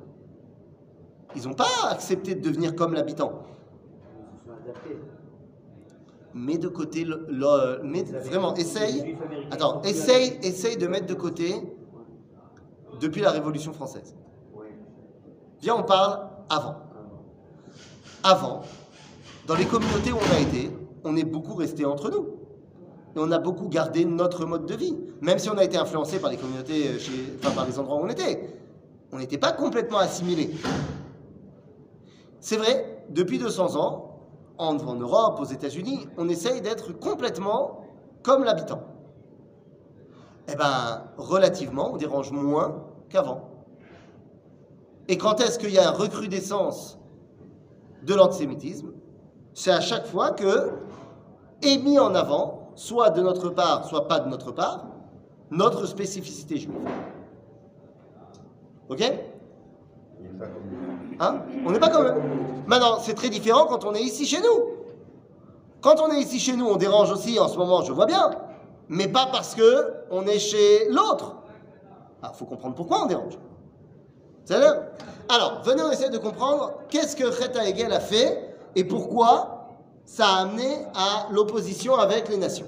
[1.37, 3.43] ils n'ont pas accepté de devenir comme l'habitant.
[3.43, 4.99] Ils se sont adaptés.
[6.35, 7.27] Mets de côté, le,
[8.29, 9.17] vraiment, essaye.
[9.53, 11.55] Attends, essaye, essaye de mettre de côté
[13.01, 14.17] depuis la Révolution française.
[15.61, 16.77] Viens, on parle avant.
[18.25, 18.63] Avant,
[19.47, 20.71] dans les communautés où on a été,
[21.05, 22.27] on est beaucoup resté entre nous.
[23.15, 24.97] et on a beaucoup gardé notre mode de vie.
[25.21, 27.97] Même si on a été influencé par les communautés, euh, chez, enfin par les endroits
[27.97, 28.49] où on était,
[29.13, 30.51] on n'était pas complètement assimilé.
[32.41, 34.04] C'est vrai, depuis 200 ans,
[34.59, 37.81] en, Europe, aux États-Unis, on essaye d'être complètement
[38.23, 38.83] comme l'habitant.
[40.49, 43.51] Eh bien, relativement, on dérange moins qu'avant.
[45.09, 46.99] Et quand est-ce qu'il y a une recrudescence
[48.03, 48.93] de l'antisémitisme
[49.53, 50.73] C'est à chaque fois que
[51.63, 54.87] est mis en avant, soit de notre part, soit pas de notre part,
[55.51, 56.75] notre spécificité juive.
[58.89, 59.03] Ok?
[61.21, 62.15] Hein On n'est pas comme eux.
[62.67, 64.75] Maintenant, c'est très différent quand on est ici chez nous.
[65.81, 68.31] Quand on est ici chez nous, on dérange aussi en ce moment, je vois bien,
[68.89, 71.37] mais pas parce que on est chez l'autre.
[72.23, 73.39] Il faut comprendre pourquoi on dérange.
[74.47, 74.57] C'est
[75.29, 79.69] Alors, venez, on essaie de comprendre qu'est-ce que Cheta Hegel a fait et pourquoi
[80.07, 82.67] ça a amené à l'opposition avec les nations.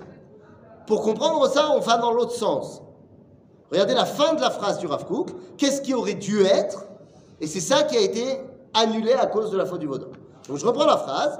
[0.87, 2.83] Pour comprendre ça, on va dans l'autre sens.
[3.71, 5.05] Regardez la fin de la phrase du Rav.
[5.59, 6.87] Qu'est-ce qui aurait dû être
[7.40, 8.40] Et c'est ça qui a été
[8.74, 10.10] annulé à cause de la faute du Vaudor.
[10.48, 11.40] Donc je reprends la phrase.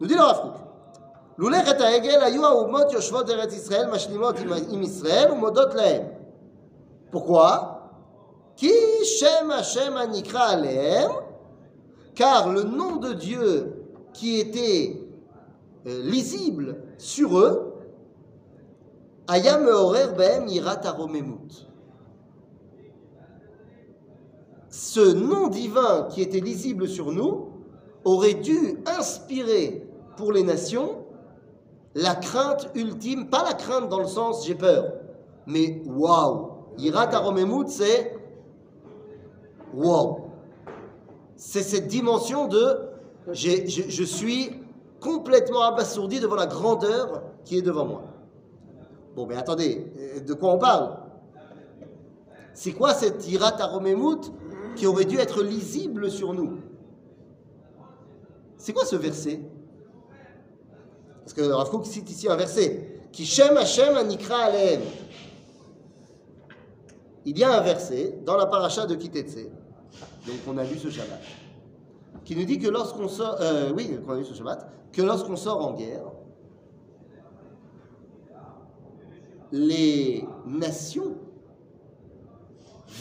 [0.00, 0.64] Nous dit le Rav Kook.
[1.38, 6.02] לולא חטא העגל היו האומות יושבות ארץ ישראל משלימות עם, עם ישראל ומודות להם.
[7.10, 7.74] Pourquoi
[8.56, 8.72] Qui
[9.04, 11.10] Shem Hashem Anikra Alehem
[12.14, 13.72] Car le nom de Dieu
[14.12, 15.00] qui était
[15.86, 17.74] euh, lisible sur eux,
[19.26, 21.66] Aya Meorer Behem Irat Aromemut.
[24.79, 27.49] Ce nom divin qui était lisible sur nous
[28.05, 31.03] aurait dû inspirer pour les nations
[31.95, 34.93] la crainte ultime, pas la crainte dans le sens j'ai peur,
[35.45, 36.51] mais waouh.
[36.77, 38.15] Irat Aromemut, c'est
[39.73, 40.19] waouh.
[41.35, 42.79] C'est cette dimension de
[43.33, 44.61] je suis
[45.01, 48.03] complètement abasourdi devant la grandeur qui est devant moi.
[49.13, 50.99] Bon, mais attendez, euh, de quoi on parle?
[52.53, 54.31] C'est quoi cette Irat Aromemut
[54.75, 56.59] qui aurait dû être lisible sur nous.
[58.57, 59.41] C'est quoi ce verset?
[61.21, 63.01] Parce que Rav cite ici un verset.
[63.11, 64.81] Qui Shem Hashem Anikra Alehem.
[67.25, 69.49] Il y a un verset dans la paracha de Kitetse,
[70.25, 71.19] donc on a lu ce Shabbat,
[72.23, 74.41] qui nous dit que lorsqu'on sort, euh, oui, a lu ce
[74.91, 76.05] que lorsqu'on sort en guerre,
[79.51, 81.15] les nations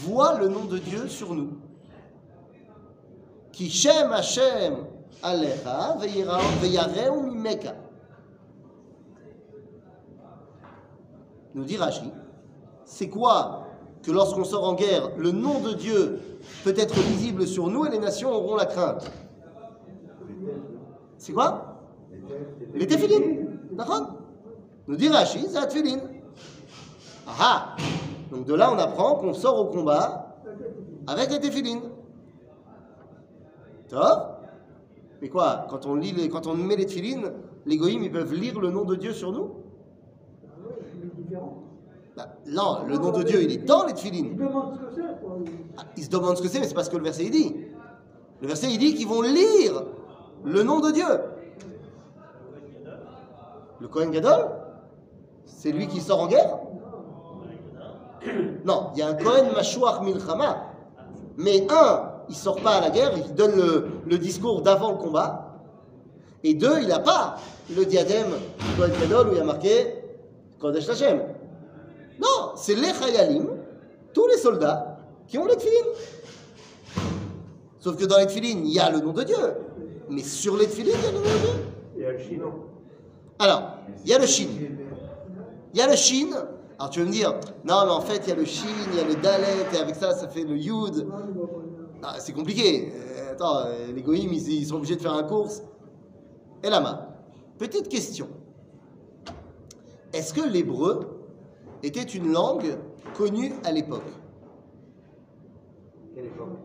[0.03, 1.59] voient le nom de Dieu sur nous.
[3.53, 4.77] Qui Shem Hashem
[5.23, 7.75] Alecha veyareu mimeka.
[11.55, 12.13] nous dit Rashi,
[12.85, 13.67] c'est quoi
[14.03, 16.21] que lorsqu'on sort en guerre, le nom de Dieu
[16.63, 19.11] peut être lisible sur nous et les nations auront la crainte?
[21.17, 21.81] C'est quoi?
[22.75, 23.59] Les téphilines.
[23.73, 24.15] D'accord?
[24.87, 25.99] Nous dit Rashi, c'est la tefilin.
[27.27, 27.77] Ah ah
[28.31, 30.37] Donc de là, on apprend qu'on sort au combat
[31.07, 31.81] avec les téphilines.
[33.89, 34.41] Top
[35.23, 37.33] Mais quoi quand on, lit les, quand on met les téphilines,
[37.65, 39.51] les goïms, ils peuvent lire le nom de Dieu sur nous?
[42.17, 44.37] Bah, non, le nom de Dieu, il est dans les Il tefilines.
[44.37, 45.39] demande ce que c'est, quoi.
[45.79, 47.55] Ah, Ils se demandent ce que c'est, mais c'est parce que le verset il dit.
[48.41, 49.85] Le verset il dit qu'ils vont lire
[50.45, 51.05] le nom de Dieu.
[53.81, 54.49] Le Kohen Gadol
[55.45, 56.59] C'est lui qui sort en guerre?
[58.65, 60.73] Non, il y a un Kohen Mashuach Milchama.
[61.37, 64.97] Mais un, il sort pas à la guerre, il donne le, le discours d'avant le
[64.97, 65.45] combat.
[66.43, 67.37] Et deux, il n'a pas
[67.75, 68.27] le diadème
[68.77, 69.95] Kohen Gadol où il y a marqué
[70.59, 71.23] Kodesh Hashem.
[72.21, 73.49] Non, c'est les Chayalim,
[74.13, 75.93] tous les soldats, qui ont les tefilines.
[77.79, 79.37] Sauf que dans les tefilines, il y a le nom de Dieu.
[80.11, 81.51] Mais sur les tefilines, il y a le nom de Dieu.
[81.97, 82.53] Il y a le chino.
[83.39, 83.63] Alors,
[84.05, 84.49] il y a le Shin.
[85.73, 86.31] Il y a le Shin.
[86.79, 88.99] Alors tu vas me dire, non mais en fait il y a le Shin, il
[88.99, 91.09] y a le Dalet, et avec ça ça fait le Yud.
[92.03, 92.93] Ah, c'est compliqué.
[92.95, 95.65] Euh, attends, euh, les goïms ils, ils sont obligés de faire un course.
[96.63, 97.09] Et la main.
[97.59, 98.29] Petite question.
[100.13, 101.01] Est-ce que l'hébreu
[101.83, 102.79] était une langue
[103.17, 104.07] connue à l'époque?
[106.15, 106.57] Quelle époque?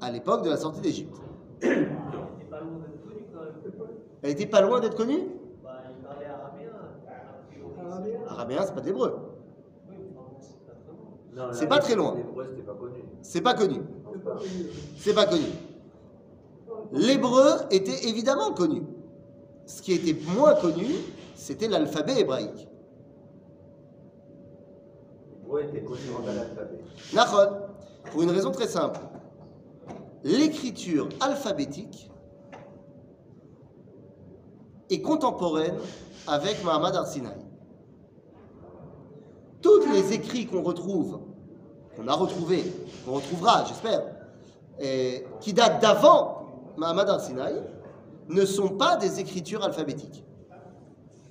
[0.00, 1.16] À l'époque de la sortie d'Égypte.
[1.62, 1.92] Elle
[4.30, 5.20] était pas loin d'être connue?
[8.36, 9.14] Arabien, c'est pas de l'hébreu.
[11.52, 12.14] C'est pas très loin.
[12.14, 13.02] L'hébreu, c'était pas connu.
[13.22, 13.80] C'est pas connu.
[14.98, 15.44] C'est pas connu.
[16.92, 18.82] L'hébreu était évidemment connu.
[19.66, 20.86] Ce qui était moins connu,
[21.34, 22.68] c'était l'alphabet hébraïque.
[25.42, 26.80] L'hébreu était connu en l'alphabet.
[27.14, 27.56] Nachon,
[28.10, 29.00] pour une raison très simple.
[30.24, 32.10] L'écriture alphabétique
[34.90, 35.78] est contemporaine
[36.26, 37.45] avec Mahamad Arsinaï.
[39.84, 41.20] Les écrits qu'on retrouve,
[41.96, 42.64] qu'on a retrouvés,
[43.04, 44.02] qu'on retrouvera, j'espère,
[45.40, 47.62] qui datent d'avant Mahamad Arsinaï,
[48.28, 50.24] ne sont pas des écritures alphabétiques.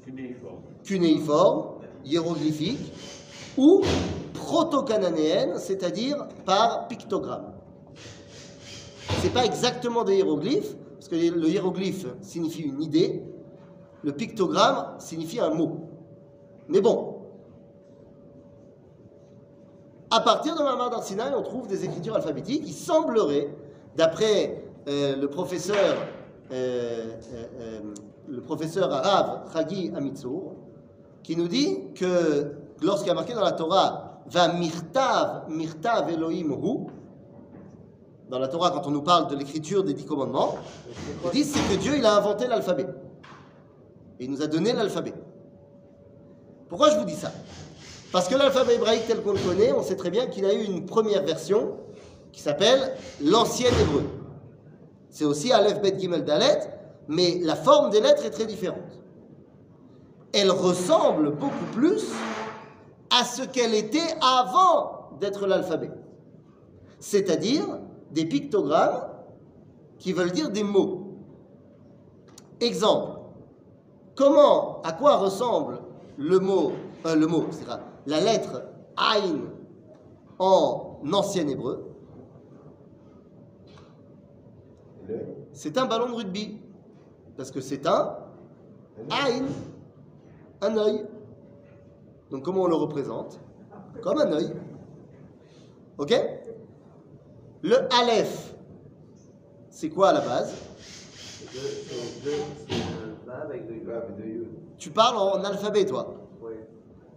[0.04, 0.62] Cunéiforme.
[0.84, 2.94] cunéiformes, hiéroglyphiques
[3.58, 3.82] ou
[4.34, 7.54] proto-cananéennes, c'est-à-dire par pictogramme.
[9.20, 13.24] Ce n'est pas exactement des hiéroglyphes, parce que le hiéroglyphe signifie une idée,
[14.04, 15.90] le pictogramme signifie un mot.
[16.70, 17.15] Mais bon,
[20.16, 22.64] à partir de Mahamad Arsinaï, on trouve des écritures alphabétiques.
[22.66, 23.50] Il semblerait,
[23.98, 25.98] d'après euh, le professeur,
[26.52, 27.16] euh,
[27.60, 27.80] euh,
[28.28, 28.42] le
[28.94, 30.54] arabe Chagi Amitsour,
[31.22, 36.52] qui nous dit que lorsqu'il y a marqué dans la Torah Va mirtav, mirtav Elohim
[36.52, 36.88] hu,
[38.28, 40.56] dans la Torah, quand on nous parle de l'écriture des dix commandements,
[41.26, 42.88] ils disent que Dieu a inventé l'alphabet.
[44.20, 45.14] Et il nous a donné l'alphabet.
[46.70, 47.32] Pourquoi je vous dis ça?
[48.16, 50.64] Parce que l'alphabet hébraïque tel qu'on le connaît, on sait très bien qu'il a eu
[50.64, 51.74] une première version
[52.32, 54.04] qui s'appelle l'ancien hébreu.
[55.10, 56.62] C'est aussi Aleph, Bet, Gimel, Dalet,
[57.10, 59.02] mais la forme des lettres est très différente.
[60.32, 62.06] Elle ressemble beaucoup plus
[63.12, 65.92] à ce qu'elle était avant d'être l'alphabet.
[67.02, 67.66] C'est-à-dire
[68.12, 69.10] des pictogrammes
[70.00, 71.18] qui veulent dire des mots.
[72.62, 73.20] Exemple.
[74.16, 75.82] Comment, à quoi ressemble
[76.18, 76.72] le mot,
[77.06, 77.66] euh, le mot, c'est
[78.06, 78.64] la lettre
[78.98, 79.42] Ain
[80.40, 81.86] en ancien hébreu
[85.52, 86.60] C'est un ballon de rugby.
[87.38, 88.18] Parce que c'est un
[89.12, 89.46] Ain,
[90.62, 91.06] un œil.
[92.32, 93.40] Donc comment on le représente?
[94.02, 94.54] Comme un œil.
[95.98, 96.14] Ok?
[97.62, 98.54] Le Aleph,
[99.70, 100.54] c'est quoi à la base?
[104.78, 106.25] Tu parles en alphabet, toi.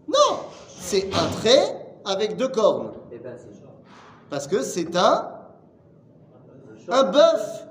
[0.08, 2.92] Non C'est un trait avec deux cornes.
[3.12, 3.36] Eh ben.
[4.30, 5.30] Parce que c'est un,
[6.88, 7.66] Un bœuf.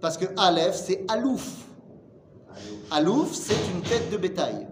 [0.00, 1.66] Parce que Aleph, c'est Alouf.
[2.90, 4.66] Alouf, c'est une tête de bétail.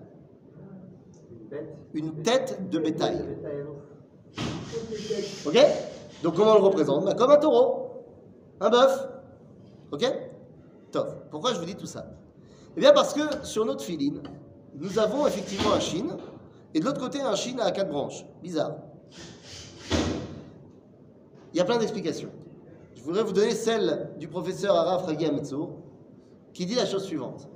[1.95, 3.25] Une tête de bétail.
[5.47, 5.59] Ok?
[6.23, 7.05] Donc comment on le représente?
[7.05, 8.05] Bah, Comme un taureau,
[8.61, 9.09] un bœuf.
[9.93, 10.05] Ok?
[10.91, 11.29] Top.
[11.31, 12.07] Pourquoi je vous dis tout ça?
[12.77, 14.23] Eh bien parce que sur notre filine,
[14.75, 16.17] nous avons effectivement un chine,
[16.75, 18.25] et de l'autre côté un chine à quatre branches.
[18.43, 18.77] Bizarre.
[21.53, 22.31] Il y a plein d'explications.
[22.95, 25.27] Je voudrais vous donner celle du professeur Araf Ragi
[26.53, 27.49] qui dit la chose suivante.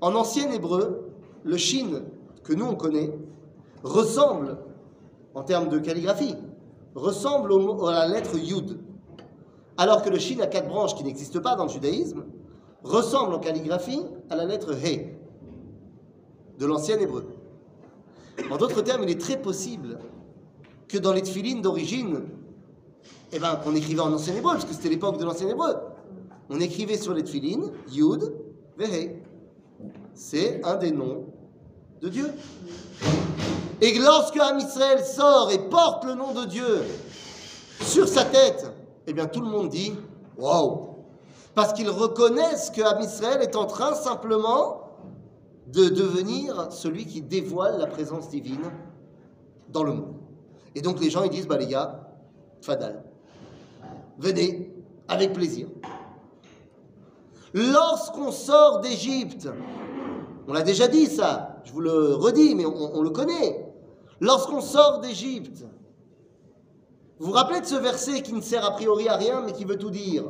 [0.00, 1.10] En ancien hébreu,
[1.42, 2.02] le chine
[2.42, 3.10] que nous on connaît
[3.82, 4.58] ressemble,
[5.34, 6.36] en termes de calligraphie,
[6.94, 8.78] ressemble au à la lettre Yud.
[9.76, 12.24] Alors que le chine à quatre branches, qui n'existe pas dans le judaïsme,
[12.82, 15.16] ressemble en calligraphie à la lettre He
[16.58, 17.26] de l'ancien hébreu.
[18.50, 19.98] En d'autres termes, il est très possible
[20.88, 22.22] que dans les tfilines d'origine,
[23.32, 25.74] eh ben, qu'on écrivait en ancien hébreu, parce que c'était l'époque de l'ancien hébreu,
[26.50, 28.32] on écrivait sur les tfilines Yud,
[28.76, 29.16] Vehe.
[30.14, 31.26] C'est un des noms
[32.00, 32.30] de Dieu.
[33.80, 36.82] Et que lorsque Am Israël sort et porte le nom de Dieu
[37.80, 38.70] sur sa tête,
[39.06, 39.94] eh bien tout le monde dit
[40.38, 40.88] Waouh
[41.54, 44.83] Parce qu'ils reconnaissent que Am Israël est en train simplement
[45.68, 48.70] de devenir celui qui dévoile la présence divine
[49.70, 50.16] dans le monde.
[50.74, 52.08] Et donc les gens ils disent Bah les gars,
[52.60, 53.04] Fadal,
[54.18, 54.72] venez
[55.08, 55.68] avec plaisir.
[57.52, 59.48] Lorsqu'on sort d'Égypte,
[60.48, 63.72] on l'a déjà dit ça, je vous le redis, mais on, le connaît.
[64.20, 65.64] Lorsqu'on sort d'Égypte,
[67.18, 69.64] vous vous rappelez de ce verset qui ne sert a priori à rien, mais qui
[69.64, 70.24] veut tout dire?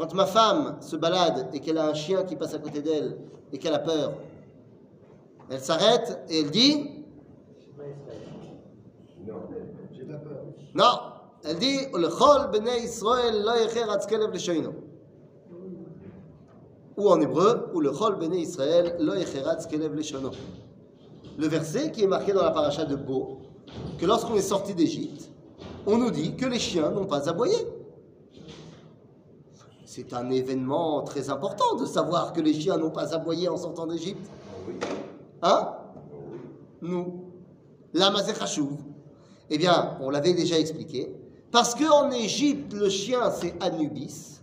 [0.00, 3.18] Quand ma femme se balade et qu'elle a un chien qui passe à côté d'elle
[3.52, 4.14] et qu'elle a peur,
[5.50, 7.04] elle s'arrête et elle dit.
[9.26, 9.34] Non.
[9.92, 10.42] J'ai pas peur.
[10.74, 11.00] Non,
[11.44, 11.80] elle dit.
[16.96, 18.96] Ou en hébreu, ou le chol Israël.
[21.36, 23.40] Le verset qui est marqué dans la paracha de Bo,
[23.98, 25.30] que lorsqu'on est sorti d'Égypte,
[25.86, 27.54] on nous dit que les chiens n'ont pas aboyé.
[29.92, 33.88] C'est un événement très important de savoir que les chiens n'ont pas aboyé en sortant
[33.88, 34.24] d'Égypte.
[35.42, 35.68] Hein?
[36.80, 37.24] Nous.
[37.92, 38.68] Zechashuv.
[39.50, 41.12] Eh bien, on l'avait déjà expliqué.
[41.50, 44.40] Parce qu'en Égypte, le chien, c'est Anubis.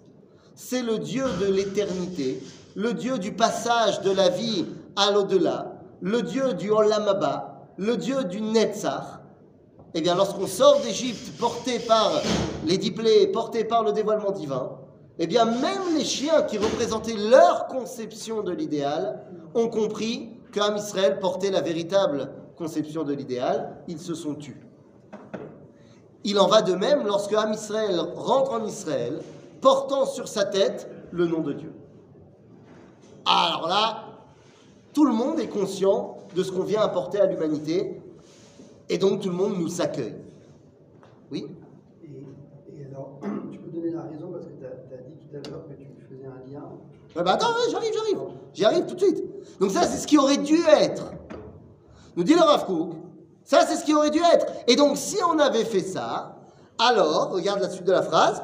[0.53, 2.43] C'est le dieu de l'éternité,
[2.75, 4.65] le dieu du passage de la vie
[4.97, 9.21] à l'au-delà, le dieu du Olamaba, le dieu du Netzach.
[9.93, 12.11] Eh bien, lorsqu'on sort d'Égypte porté par
[12.65, 14.77] les dix plaies, porté par le dévoilement divin,
[15.19, 19.23] eh bien, même les chiens qui représentaient leur conception de l'idéal
[19.55, 24.59] ont compris qu'Am Israël portait la véritable conception de l'idéal, ils se sont tus.
[26.23, 29.19] Il en va de même lorsque Am Israël rentre en Israël,
[29.61, 31.71] portant sur sa tête le nom de Dieu.
[33.25, 34.03] Alors là,
[34.93, 38.01] tout le monde est conscient de ce qu'on vient apporter à l'humanité,
[38.89, 40.15] et donc tout le monde nous accueille.
[41.31, 41.45] Oui
[42.03, 42.07] Et,
[42.75, 43.19] et alors,
[43.51, 45.85] tu peux donner la raison parce que tu as, dit tout à l'heure que tu
[46.09, 46.45] faisais un
[47.23, 48.19] bah attends, j'arrive, j'arrive.
[48.53, 49.23] J'y arrive tout de suite.
[49.59, 51.11] Donc ça, c'est ce qui aurait dû être.
[52.15, 52.93] Nous dit le Rav Kook,
[53.43, 54.45] ça, c'est ce qui aurait dû être.
[54.67, 56.37] Et donc, si on avait fait ça,
[56.79, 58.41] alors, regarde la suite de la phrase,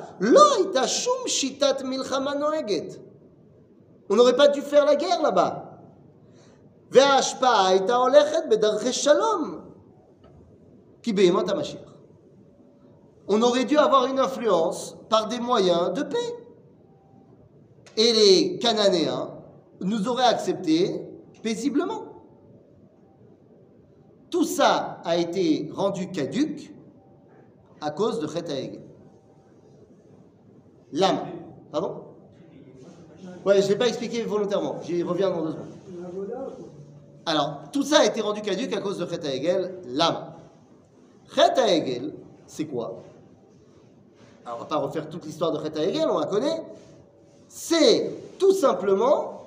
[1.28, 1.78] shitat
[4.10, 5.70] On n'aurait pas dû faire la guerre là-bas.
[13.28, 16.43] On aurait dû avoir une influence par des moyens de paix.
[17.98, 19.30] Et les Cananéens
[19.82, 21.02] nous auraient acceptés
[21.42, 22.06] paisiblement.
[24.30, 26.74] Tout ça a été rendu caduque
[27.82, 28.80] à cause de Chet.
[30.92, 31.20] L'âme.
[31.72, 32.04] Pardon?
[33.46, 34.78] Ouais, je ne l'ai pas expliqué volontairement.
[34.84, 35.68] J'y reviens dans deux secondes.
[37.26, 40.34] Alors, tout ça a été rendu caduque à cause de Chet Haegel, l'âme.
[41.34, 42.14] Chet Haegel,
[42.48, 43.04] c'est quoi?
[44.46, 46.64] Alors, on va pas refaire toute l'histoire de Chet Haegel, on la connaît.
[47.56, 49.46] C'est tout simplement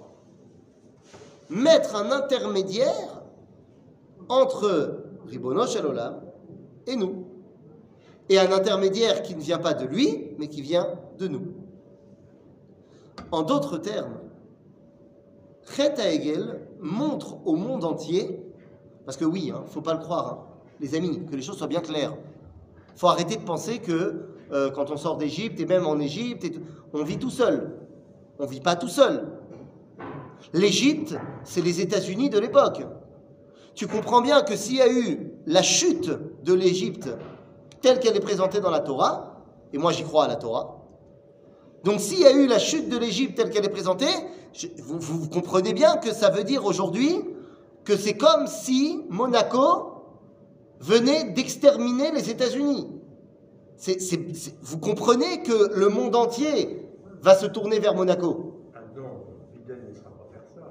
[1.50, 3.20] mettre un intermédiaire
[4.28, 6.20] entre Ribono Shalolam
[6.86, 7.26] et nous.
[8.28, 10.86] Et un intermédiaire qui ne vient pas de lui, mais qui vient
[11.18, 11.48] de nous.
[13.32, 14.20] En d'autres termes,
[15.74, 18.40] Chet Haegel montre au monde entier,
[19.04, 20.38] parce que oui, il ne faut pas le croire, hein,
[20.78, 22.14] les amis, que les choses soient bien claires.
[22.94, 26.46] Il faut arrêter de penser que euh, quand on sort d'Égypte, et même en Égypte,
[26.92, 27.85] on vit tout seul.
[28.38, 29.26] On ne vit pas tout seul.
[30.52, 32.82] L'Égypte, c'est les États-Unis de l'époque.
[33.74, 36.10] Tu comprends bien que s'il y a eu la chute
[36.44, 37.08] de l'Égypte
[37.82, 40.82] telle qu'elle est présentée dans la Torah, et moi j'y crois à la Torah,
[41.84, 44.06] donc s'il y a eu la chute de l'Égypte telle qu'elle est présentée,
[44.78, 47.22] vous, comprenez bien que ça veut dire aujourd'hui
[47.84, 49.92] que c'est comme si Monaco
[50.80, 52.88] venait d'exterminer les États-Unis.
[54.62, 56.85] Vous comprenez que le monde entier
[57.22, 58.62] va se tourner vers Monaco.
[58.74, 59.02] Ah non,
[59.54, 60.62] Biden ne laissera pas faire ça.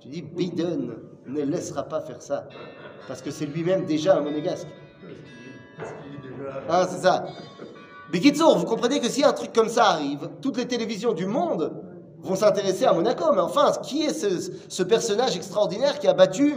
[0.00, 0.92] Tu dis Biden
[1.26, 2.48] ne laissera pas faire ça
[3.08, 4.68] parce que c'est lui-même déjà un monégasque.
[5.76, 6.62] Parce qu'il est déjà.
[6.68, 7.26] Hein, c'est ça.
[8.12, 11.72] Bikitsour, vous comprenez que si un truc comme ça arrive, toutes les télévisions du monde
[12.18, 13.24] vont s'intéresser à Monaco.
[13.34, 16.54] Mais enfin, qui est ce, ce personnage extraordinaire qui a battu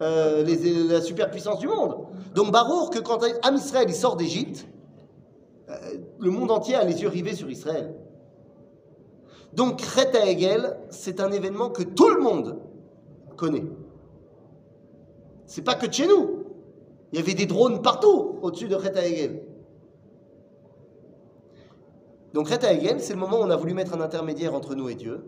[0.00, 1.96] euh, les- la superpuissance du monde?
[2.34, 4.66] Donc Barour, que quand Am Israël il sort d'Égypte,
[6.18, 7.94] le monde entier a les yeux rivés sur Israël.
[9.52, 12.58] Donc Chet Haegel, c'est un événement que tout le monde
[13.36, 13.64] connaît.
[15.46, 16.44] C'est pas que de chez nous.
[17.12, 19.42] Il y avait des drones partout au-dessus de Chet Haegel.
[22.32, 24.88] Donc Chet Haegel, c'est le moment où on a voulu mettre un intermédiaire entre nous
[24.88, 25.22] et Dieu.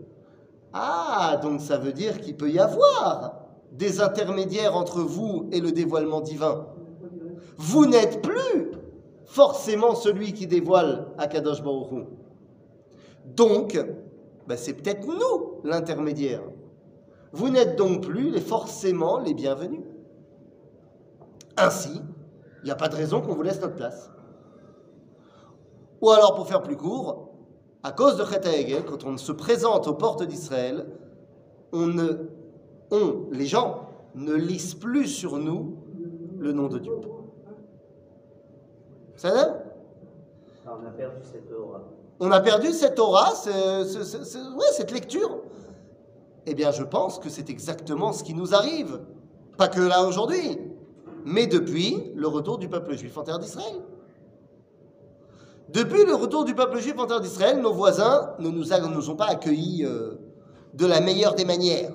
[0.73, 5.71] Ah, donc ça veut dire qu'il peut y avoir des intermédiaires entre vous et le
[5.71, 6.67] dévoilement divin.
[7.57, 8.71] Vous n'êtes plus
[9.25, 12.07] forcément celui qui dévoile Akadosh Baruch.
[13.25, 13.77] Donc,
[14.47, 16.43] ben, c'est peut-être nous l'intermédiaire.
[17.31, 19.81] Vous n'êtes donc plus les, forcément les bienvenus.
[21.57, 22.01] Ainsi,
[22.61, 24.11] il n'y a pas de raison qu'on vous laisse notre place.
[26.01, 27.31] Ou alors, pour faire plus court,
[27.83, 30.87] à cause de Chet Haegel, quand on se présente aux portes d'Israël,
[31.71, 31.93] on,
[33.31, 35.77] les gens, ne lisent plus sur nous
[36.37, 36.93] le nom de Dieu.
[39.15, 39.29] Ça
[40.65, 41.81] Alors, on a perdu cette aura.
[42.19, 45.39] On a perdu cette aura, ce- ce- ce- ce- ouais, cette lecture.
[46.45, 48.99] Eh bien, je pense que c'est exactement ce qui nous arrive.
[49.57, 50.59] Pas que là aujourd'hui,
[51.25, 53.75] mais depuis le retour du peuple juif en terre d'Israël.
[55.69, 59.09] Depuis le retour du peuple juif en terre d'Israël, nos voisins ne nous, a- nous
[59.09, 60.13] ont pas accueillis euh,
[60.73, 61.91] de la meilleure des manières.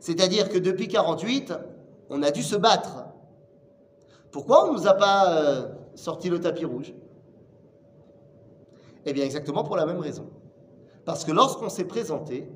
[0.00, 1.52] C'est-à-dire que depuis 48,
[2.10, 3.04] on a dû se battre.
[4.30, 5.66] Pourquoi on ne nous a pas euh,
[5.96, 6.94] sorti le tapis rouge
[9.04, 10.28] Eh bien, exactement pour la même raison.
[11.04, 12.48] Parce que lorsqu'on s'est présenté,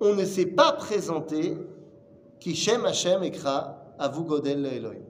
[0.00, 1.56] on ne s'est pas présenté
[2.40, 5.02] qui Shem Hashem Ekra Avu Godel Elohim.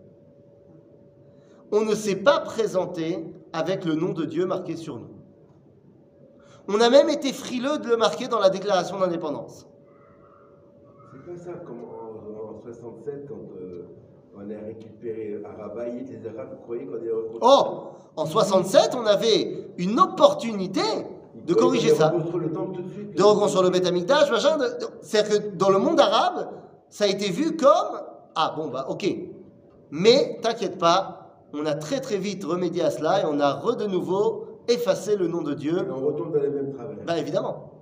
[1.71, 5.11] On ne s'est pas présenté avec le nom de Dieu marqué sur nous.
[6.69, 9.67] On a même été frileux de le marquer dans la déclaration d'indépendance.
[11.13, 13.85] C'est pas ça comme en, en 67 quand euh,
[14.39, 19.73] on a récupéré Arabaï, les Arabes, croyez qu'on est reconstruit Oh En 67, on avait
[19.79, 20.81] une opportunité
[21.35, 22.13] de corriger ça.
[22.15, 23.17] Le temple tout de suite.
[23.17, 24.59] de reconstruire le Beth Amikdash, machin.
[25.01, 26.49] C'est-à-dire que dans le monde arabe,
[26.89, 28.01] ça a été vu comme
[28.35, 29.07] Ah bon, bah ok.
[29.91, 33.77] Mais t'inquiète pas, on a très très vite remédié à cela et on a re
[33.77, 35.79] de nouveau effacé le nom de Dieu.
[35.79, 37.05] Et on retourne dans les mêmes travers.
[37.07, 37.73] Ben évidemment.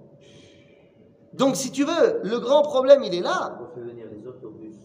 [1.34, 3.58] Donc si tu veux, le grand problème il est là.
[3.60, 4.76] On fait venir les autobus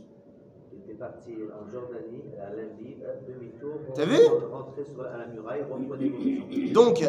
[1.02, 3.74] partis en Jordanie à lundi, euh, demi-tour.
[3.96, 4.18] T'as vu
[4.52, 5.66] Rentrer sur- à la muraille.
[6.74, 7.04] Donc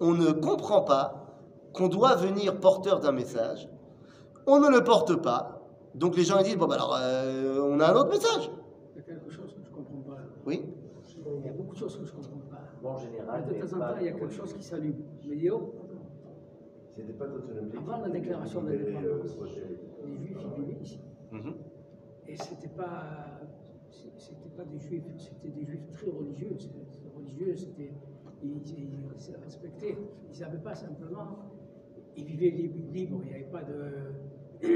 [0.00, 1.26] on ne comprend pas
[1.74, 3.68] qu'on doit venir porteur d'un message.
[4.46, 5.60] On ne le porte pas.
[5.94, 8.50] Donc les gens ils disent, bon bah alors euh, on a un autre message.
[8.94, 10.20] Il y a quelque chose que je ne comprends pas.
[10.46, 10.64] Oui.
[11.26, 12.62] Il y a beaucoup de choses que je ne comprends pas.
[12.82, 14.62] Bon, en général, de mais temps en pas- temps, il y a quelque chose qui
[14.62, 14.96] s'allume.
[15.26, 15.72] Me dis, oh,
[16.96, 17.24] C'était pas.
[17.24, 19.36] Avant la déclaration d'indépendance.
[20.06, 21.00] les juifs, ils vivaient ici.
[22.26, 23.40] Et c'était pas,
[23.90, 26.56] c'était pas des juifs, c'était des juifs très religieux.
[27.14, 27.92] Religieux, c'était,
[28.42, 29.96] ils, ils, respectaient.
[30.32, 31.38] Ils n'avaient pas simplement,
[32.16, 34.12] ils vivaient libres, il n'y avait pas de,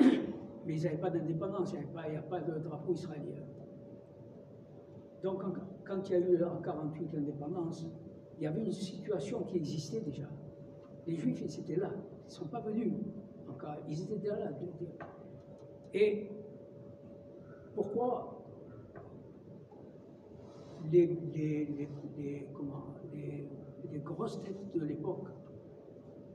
[0.66, 3.42] mais ils n'avaient pas d'indépendance, il n'y a pas de drapeau israélien.
[5.22, 5.42] Donc
[5.84, 7.86] quand il y a eu en 48 l'indépendance,
[8.38, 10.28] il y avait une situation qui existait déjà.
[11.06, 11.90] Les juifs, ils étaient là,
[12.24, 12.92] ils ne sont pas venus
[13.48, 14.50] encore, ils étaient déjà là.
[15.94, 16.28] et
[17.78, 18.34] pourquoi
[20.90, 22.86] les, les, les, les- comment,
[24.04, 25.28] grosses têtes de l'époque,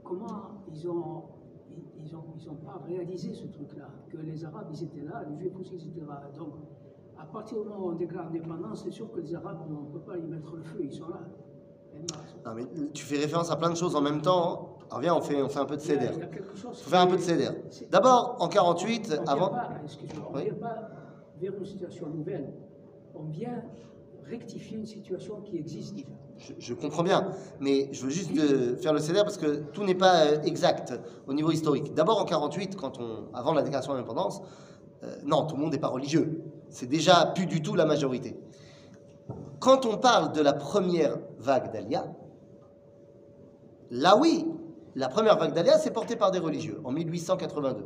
[0.05, 1.23] comment ils ont,
[1.69, 5.25] ils, ils ont, ils ont pas réalisé ce truc-là, que les Arabes, ils étaient là,
[5.29, 6.21] les Juifs aussi, ils étaient là.
[6.37, 6.53] Donc,
[7.19, 9.91] à partir du moment où on déclare l'indépendance, c'est sûr que les Arabes, on ne
[9.91, 11.19] peut pas y mettre le feu, ils sont là.
[12.45, 12.63] Non, mais
[12.93, 14.53] tu fais référence à plein de choses en même temps.
[14.53, 14.85] hein.
[14.89, 16.13] Alors viens, on fait, on fait un peu de il y a- céder.
[16.15, 19.27] il y a quelque chose faut faire un peu de c'est- D'abord, en 48, On
[19.27, 19.49] avant.
[19.49, 19.69] pas,
[20.31, 20.51] on Oui.
[20.59, 20.89] pas
[21.51, 22.53] une situation nouvelle.
[23.15, 23.63] On vient
[24.25, 26.07] rectifier une situation qui existe déjà.
[26.57, 27.29] Je, comprends bien,
[27.59, 30.93] mais je veux juste de faire le CDR parce que tout n'est pas euh, exact
[31.27, 31.93] au niveau historique.
[31.93, 34.41] D'abord en 48, quand on, avant la déclaration d'indépendance,
[35.03, 36.41] euh, non, tout le monde n'est pas religieux.
[36.69, 38.35] C'est déjà plus du tout la majorité.
[39.59, 42.05] Quand on parle de la première vague d'Alia,
[43.91, 44.45] là oui,
[44.95, 47.85] la première vague d'Alia c'est porté par des religieux en 1882.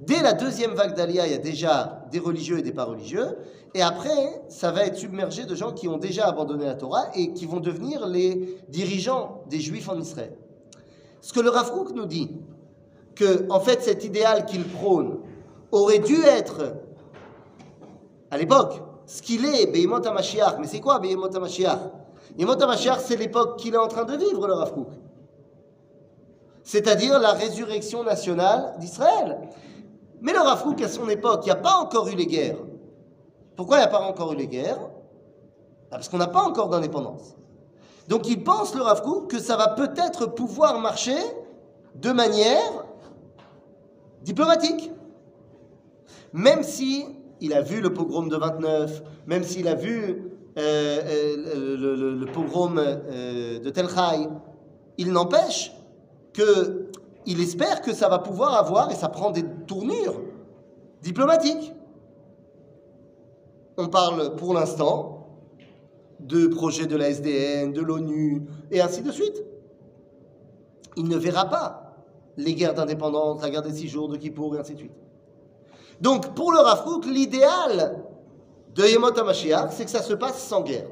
[0.00, 3.36] Dès la deuxième vague d'Alia, il y a déjà des religieux et des pas religieux.
[3.74, 7.32] Et après, ça va être submergé de gens qui ont déjà abandonné la Torah et
[7.32, 10.36] qui vont devenir les dirigeants des Juifs en Israël.
[11.20, 12.30] Ce que le Rav nous dit,
[13.14, 15.18] que en fait cet idéal qu'il prône
[15.70, 16.74] aurait dû être
[18.30, 20.56] à l'époque ce qu'il est, Beimot HaMashiach.
[20.58, 21.78] Mais c'est quoi Beimot HaMashiach?
[22.36, 24.72] Beimot HaMashiach, c'est l'époque qu'il est en train de vivre, le Rav.
[26.62, 29.38] C'est-à-dire la résurrection nationale d'Israël.
[30.22, 32.58] Mais le Rav à son époque, il n'y a pas encore eu les guerres.
[33.56, 34.78] Pourquoi il n'y a pas encore eu les guerres?
[35.90, 37.34] Ah, Parce qu'on n'a pas encore d'indépendance.
[38.06, 41.18] Donc il pense, le Rav que ça va peut-être pouvoir marcher
[41.96, 42.84] de manière
[44.22, 44.92] diplomatique.
[46.32, 47.04] Même si
[47.40, 52.78] il a vu le pogrom de 29, même s'il a vu euh, euh, le pogrom
[52.78, 54.28] euh, de Tel Chai,
[54.98, 55.72] il n'empêche
[56.32, 56.81] que
[57.26, 60.20] il espère que ça va pouvoir avoir, et ça prend des tournures
[61.02, 61.72] diplomatiques.
[63.76, 65.26] On parle pour l'instant
[66.20, 69.42] de projets de la SDN, de l'ONU, et ainsi de suite.
[70.96, 71.96] Il ne verra pas
[72.36, 74.92] les guerres d'indépendance, la guerre des six jours de Kippour, et ainsi de suite.
[76.00, 78.02] Donc, pour le Rav Kook, l'idéal
[78.74, 80.88] de Yemot HaMashiach, c'est que ça se passe sans guerre.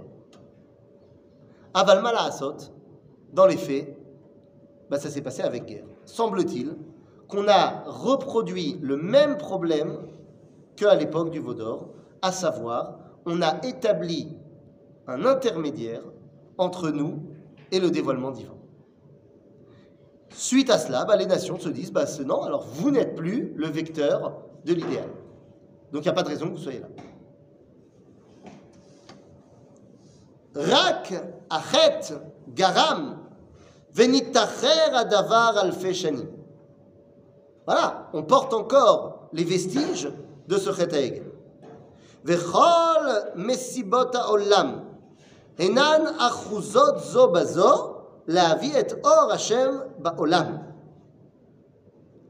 [1.73, 2.57] Aval Asot,
[3.33, 3.97] dans les faits,
[4.89, 5.85] bah, ça s'est passé avec guerre.
[6.11, 6.75] Semble-t-il
[7.29, 9.97] qu'on a reproduit le même problème
[10.75, 11.91] qu'à l'époque du Vaudor,
[12.21, 14.37] à savoir, on a établi
[15.07, 16.03] un intermédiaire
[16.59, 17.23] entre nous
[17.71, 18.55] et le dévoilement divin.
[20.31, 23.53] Suite à cela, bah, les nations se disent, bah, ce- non, alors vous n'êtes plus
[23.55, 25.09] le vecteur de l'idéal.
[25.93, 26.89] Donc il n'y a pas de raison que vous soyez là.
[30.57, 31.15] Rak
[31.49, 32.15] achet
[32.49, 33.20] garam
[37.66, 40.10] Voilà, on porte encore les vestiges
[40.48, 41.24] de ce chet haegel.
[42.24, 43.06] Vechol
[43.36, 44.84] mesibot haolam
[45.60, 47.92] henan achuzot zo bazo
[48.28, 50.58] להביא את אור השם בעולם.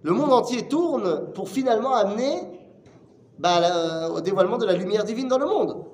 [0.03, 2.43] Le monde entier tourne pour finalement amener
[3.39, 5.86] bah, la- au dévoilement de la lumière divine dans le monde.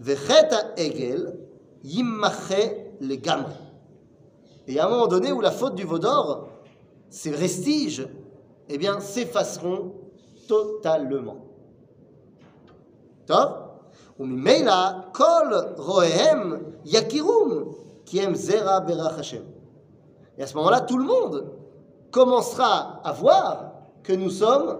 [0.00, 1.38] Vechet ha'egel
[1.82, 3.54] yimmache legamri.
[4.67, 6.47] Et à un moment donné où la faute du veau d'or,
[7.09, 8.07] ses vestiges,
[8.69, 9.93] eh bien, s'effaceront
[10.47, 11.37] totalement.
[13.25, 13.71] Top
[14.17, 14.23] Et
[20.43, 21.51] à ce moment-là, tout le monde
[22.11, 23.71] commencera à voir
[24.03, 24.79] que nous sommes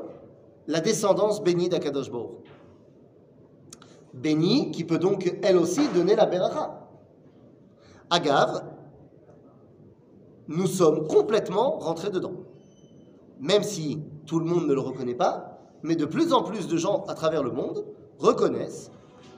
[0.67, 2.29] la descendance bénie d'Akadosh Baruch.
[4.13, 6.77] Bénie qui peut donc elle aussi donner la beracha.
[8.09, 8.63] Agave,
[10.47, 12.33] nous sommes complètement rentrés dedans.
[13.39, 16.77] Même si tout le monde ne le reconnaît pas, mais de plus en plus de
[16.77, 17.85] gens à travers le monde
[18.19, 18.91] reconnaissent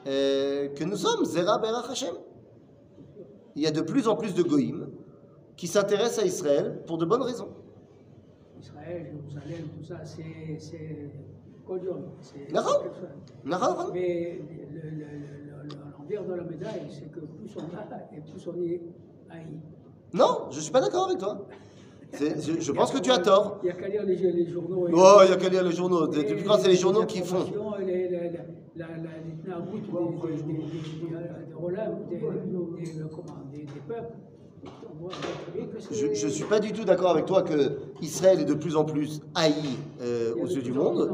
[0.07, 2.13] euh, que nous sommes Zera Berach Hashem.
[3.55, 4.89] Il y a de plus en plus de goïms
[5.55, 7.49] qui s'intéressent à Israël pour de bonnes raisons.
[8.59, 10.57] Israël, Jérusalem, tout ça, c'est.
[12.93, 13.07] chose.
[13.45, 15.05] Nahar, Mais le- le- le-
[15.63, 18.81] le- l'envers de la médaille, c'est que plus on a et plus on est
[19.29, 19.45] haï.
[20.13, 21.45] Non, je suis pas d'accord avec toi.
[22.13, 23.57] Je, je pense que tu as tort.
[23.63, 24.87] Il n'y a qu'à lire les, les journaux.
[24.87, 26.05] et- Oh, il y a qu'à lire les journaux.
[26.07, 28.29] Depuis quand c'est les journaux qui font informations, et les- les- la-
[28.75, 33.57] la- la- l'itnaout des, des, des, des, des, des relèves, des, des, des- comment, des,
[33.63, 34.13] des peuples.
[35.91, 38.83] Je ne suis pas du tout d'accord avec toi que Israël est de plus en
[38.85, 39.53] plus haï
[40.01, 41.09] euh, aux yeux du monde.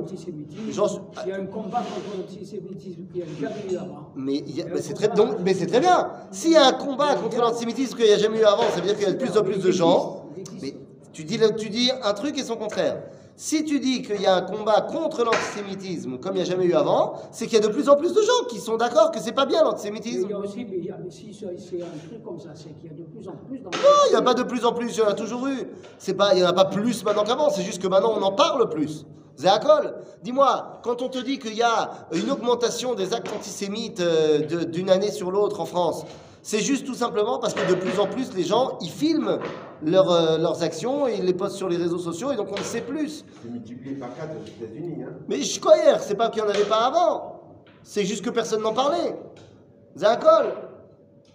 [1.26, 4.10] Il y a un combat contre l'antisémitisme qu'il n'y a jamais eu avant.
[4.16, 4.44] Mais,
[4.82, 6.10] c'est très, donc- mais c'est très bien.
[6.32, 8.88] S'il y a un combat contre l'antisémitisme qu'il n'y a jamais eu avant, ça veut
[8.88, 10.26] dire qu'il y a de plus en plus de gens.
[10.62, 10.76] Mais
[11.12, 13.02] tu dis, le- tu dis un truc et son contraire.
[13.42, 16.66] Si tu dis qu'il y a un combat contre l'antisémitisme comme il n'y a jamais
[16.66, 19.12] eu avant, c'est qu'il y a de plus en plus de gens qui sont d'accord
[19.12, 20.24] que c'est pas bien l'antisémitisme.
[20.26, 22.50] il y a aussi, mais il y a, mais si c'est un truc comme ça,
[22.54, 24.44] c'est qu'il y a de plus en plus dans Non, il n'y a pas de
[24.44, 25.70] plus en plus, il y en a toujours eu.
[25.98, 28.22] C'est pas, il n'y en a pas plus maintenant qu'avant, c'est juste que maintenant on
[28.22, 29.06] en parle plus.
[29.38, 34.66] Zéakol, dis-moi, quand on te dit qu'il y a une augmentation des actes antisémites euh,
[34.66, 36.04] d'une année sur l'autre en France,
[36.42, 39.40] c'est juste tout simplement parce que de plus en plus les gens, ils filment
[39.84, 42.56] leurs, euh, leurs actions et ils les postent sur les réseaux sociaux et donc on
[42.56, 43.26] le sait plus.
[43.42, 45.04] C'est multiplié par 4 aux États-Unis.
[45.04, 45.14] Hein.
[45.28, 47.42] Mais je crois hier, c'est pas qu'il n'y en avait pas avant.
[47.84, 49.16] C'est juste que personne n'en parlait.
[49.96, 50.54] Zéakol.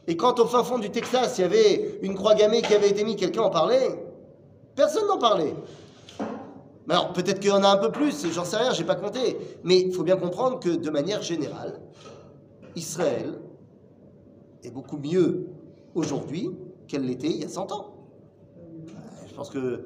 [0.07, 2.91] Et quand au fin fond du Texas, il y avait une croix gammée qui avait
[2.91, 4.05] été mise, quelqu'un en parlait
[4.75, 5.55] Personne n'en parlait.
[6.87, 8.97] Mais alors, peut-être qu'il y en a un peu plus, j'en sais rien, j'ai pas
[8.97, 9.39] compté.
[9.63, 11.81] Mais il faut bien comprendre que, de manière générale,
[12.77, 13.39] Israël
[14.65, 15.47] est beaucoup mieux
[15.95, 16.51] aujourd'hui
[16.89, 17.95] qu'elle l'était il y a 100 ans.
[18.59, 18.91] Euh,
[19.29, 19.85] Je pense que...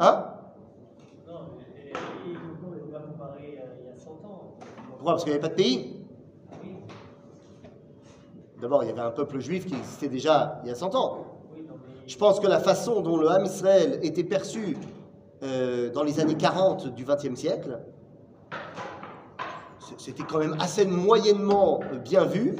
[0.00, 0.24] Hein?
[1.26, 1.88] Non, mais
[3.48, 4.56] il y a 100 ans.
[4.88, 5.12] Pourquoi?
[5.12, 5.96] Parce qu'il n'y avait pas de pays?
[8.60, 11.26] D'abord, il y avait un peuple juif qui existait déjà il y a 100 ans.
[12.06, 14.76] Je pense que la façon dont le Ham Israël était perçu
[15.42, 17.80] euh, dans les années 40 du XXe siècle,
[19.98, 22.56] c'était quand même assez moyennement bien vu.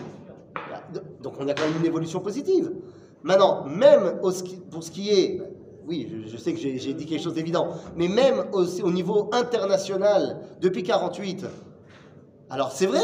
[1.22, 2.72] Donc on a quand même une évolution positive.
[3.22, 5.40] Maintenant, même pour ce qui est,
[5.86, 10.40] oui, je, sais que j'ai dit quelque chose d'évident, mais même au, au niveau international,
[10.60, 11.46] depuis 48,
[12.50, 13.00] alors c'est vrai,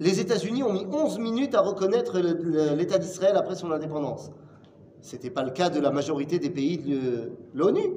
[0.00, 4.30] les États-Unis ont mis 11 minutes à reconnaître l'État d'Israël après son indépendance.
[5.00, 7.94] C'était pas le cas de la majorité des pays de l'ONU.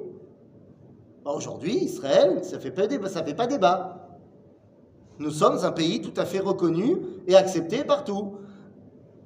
[1.25, 4.07] Aujourd'hui, Israël, ça fait débat, ça fait pas débat.
[5.17, 6.97] Nous sommes un pays tout à fait reconnu
[7.27, 8.33] et accepté partout.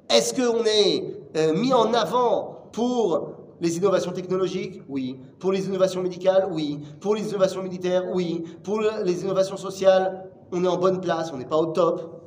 [0.09, 4.81] Est-ce qu'on est euh, mis en avant pour les innovations technologiques?
[4.89, 5.19] Oui.
[5.39, 6.47] Pour les innovations médicales?
[6.51, 6.79] Oui.
[6.99, 8.05] Pour les innovations militaires?
[8.13, 8.43] Oui.
[8.63, 12.23] Pour le- les innovations sociales, on est en bonne place, on n'est pas au top.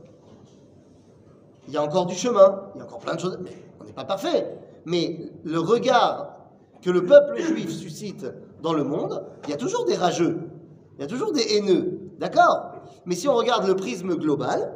[1.67, 3.39] Il y a encore du chemin, il y a encore plein de choses,
[3.81, 4.59] on n'est pas parfait.
[4.85, 6.37] Mais le regard
[6.83, 8.27] que le peuple juif suscite
[8.63, 10.41] dans le monde, il y a toujours des rageux,
[10.99, 12.73] il y a toujours des haineux, d'accord?
[13.07, 14.75] Mais si on regarde le prisme global,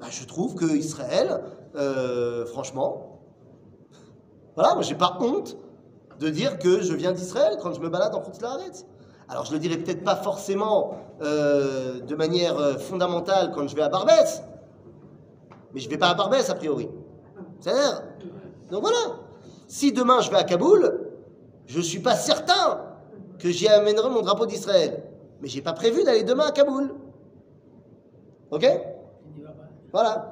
[0.00, 1.42] bah, je trouve que Israël,
[1.76, 3.20] euh, franchement,
[4.54, 5.56] voilà, moi j'ai pas honte
[6.20, 8.84] de dire que je viens d'Israël quand je me balade en Laaretz.
[9.28, 13.82] Alors je le dirais peut-être pas forcément euh, de manière euh, fondamentale quand je vais
[13.82, 14.42] à Barbès,
[15.72, 16.88] mais je vais pas à Barbès a priori.
[17.60, 18.02] C'est-à-dire,
[18.70, 19.16] donc voilà.
[19.68, 21.08] Si demain je vais à Kaboul,
[21.66, 22.80] je suis pas certain
[23.38, 25.02] que j'y amènerai mon drapeau d'Israël.
[25.40, 26.94] Mais j'ai pas prévu d'aller demain à Kaboul.
[28.50, 28.66] Ok?
[29.92, 30.30] Voilà.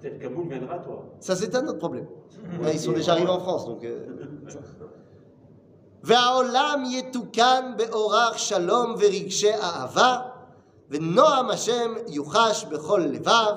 [0.00, 1.04] Peut-être Kaboul viendra à toi.
[1.20, 2.06] Ça, c'est un autre problème.
[2.62, 3.82] Ouais, ils sont déjà arrivés en France, donc.
[3.84, 4.06] euh,
[6.04, 10.18] והעולם יתוקן באורח שלום ורגשי אהבה,
[10.90, 13.54] ונועם השם יוחש בכל לבב,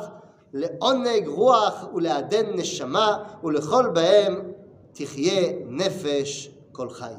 [0.53, 3.07] לעונג רוח ולעדן נשמה,
[3.43, 4.51] ולכל בהם
[4.93, 7.13] תחיה נפש כל חי.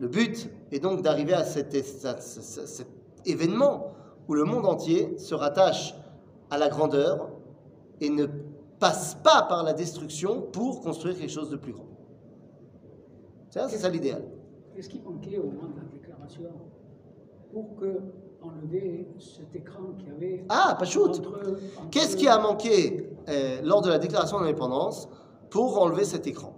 [0.00, 2.88] Le but est donc d'arriver à cet, cet- cet- cet
[3.24, 3.92] événement
[4.28, 5.94] où le monde entier se rattache
[6.50, 7.28] à la grandeur
[8.01, 8.25] et ne
[8.79, 11.85] passe pas par la destruction pour construire quelque chose de plus grand.
[13.49, 14.23] C'est ça, l'idéal.
[14.75, 16.51] Qu'est-ce qui manquait au moment de la déclaration
[17.51, 17.99] pour que
[18.41, 21.21] enlever cet écran qu'il y avait Ah, pas shoot
[21.91, 25.09] Qu'est-ce qui a manqué euh, lors de la déclaration d'indépendance
[25.49, 26.53] pour enlever cet écran?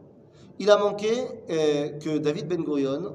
[0.60, 1.10] Il a manqué
[1.50, 3.14] euh, que David Ben Gurion,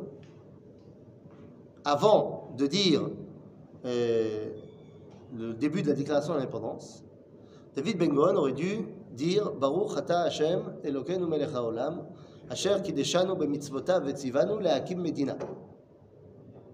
[1.85, 3.11] avant de dire
[3.85, 4.49] euh,
[5.37, 7.04] le début de la déclaration d'indépendance,
[7.77, 12.07] David Ben aurait dû dire Baruch ata Hashem Elokeinu melech haolam
[12.51, 15.37] asher kideshanu bemitzvotav vetzivanu lehakim medina.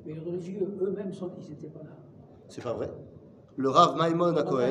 [0.04, 1.90] Mais les religieux eux-mêmes, sont- ils n'étaient pas là.
[2.48, 2.90] C'est pas vrai.
[3.56, 4.70] Le Rav Maimon à Cohen.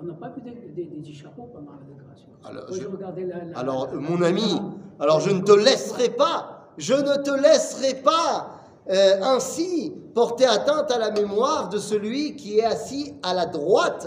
[0.00, 2.28] on n'a pas vu des, des, des chapeaux pendant la déclaration.
[2.44, 4.60] Alors, Moi, je- regardais la- la- Alors, la- mon ami,
[5.00, 8.54] alors je ne te laisserai pas, je ne te laisserai pas
[8.90, 14.06] euh, ainsi porter atteinte à la mémoire de celui qui est assis à la droite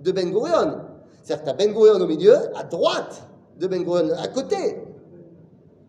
[0.00, 0.78] de Ben Gurion.
[1.22, 3.22] C'est-à-dire tu as Ben Gurion au milieu, à droite
[3.58, 4.78] de Ben Gurion, à côté.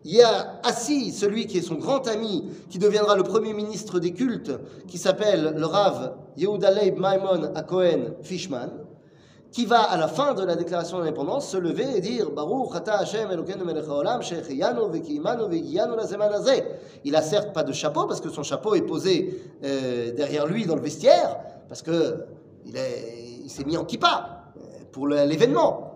[0.04, 4.00] Il y a assis celui qui est son grand ami, qui deviendra le premier ministre
[4.00, 4.50] des cultes,
[4.88, 8.68] qui s'appelle le Rav Yehuda Leib Maimon à Cohen Fishman
[9.52, 12.94] qui va à la fin de la déclaration d'indépendance se lever et dire Baruch ata
[13.00, 13.28] Hashem.
[17.04, 20.64] Il a certes pas de chapeau parce que son chapeau est posé euh, derrière lui
[20.64, 21.36] dans le vestiaire
[21.68, 22.24] parce que
[22.64, 24.60] il est- il s'est mis en kippa euh,
[24.92, 25.88] pour l'événement.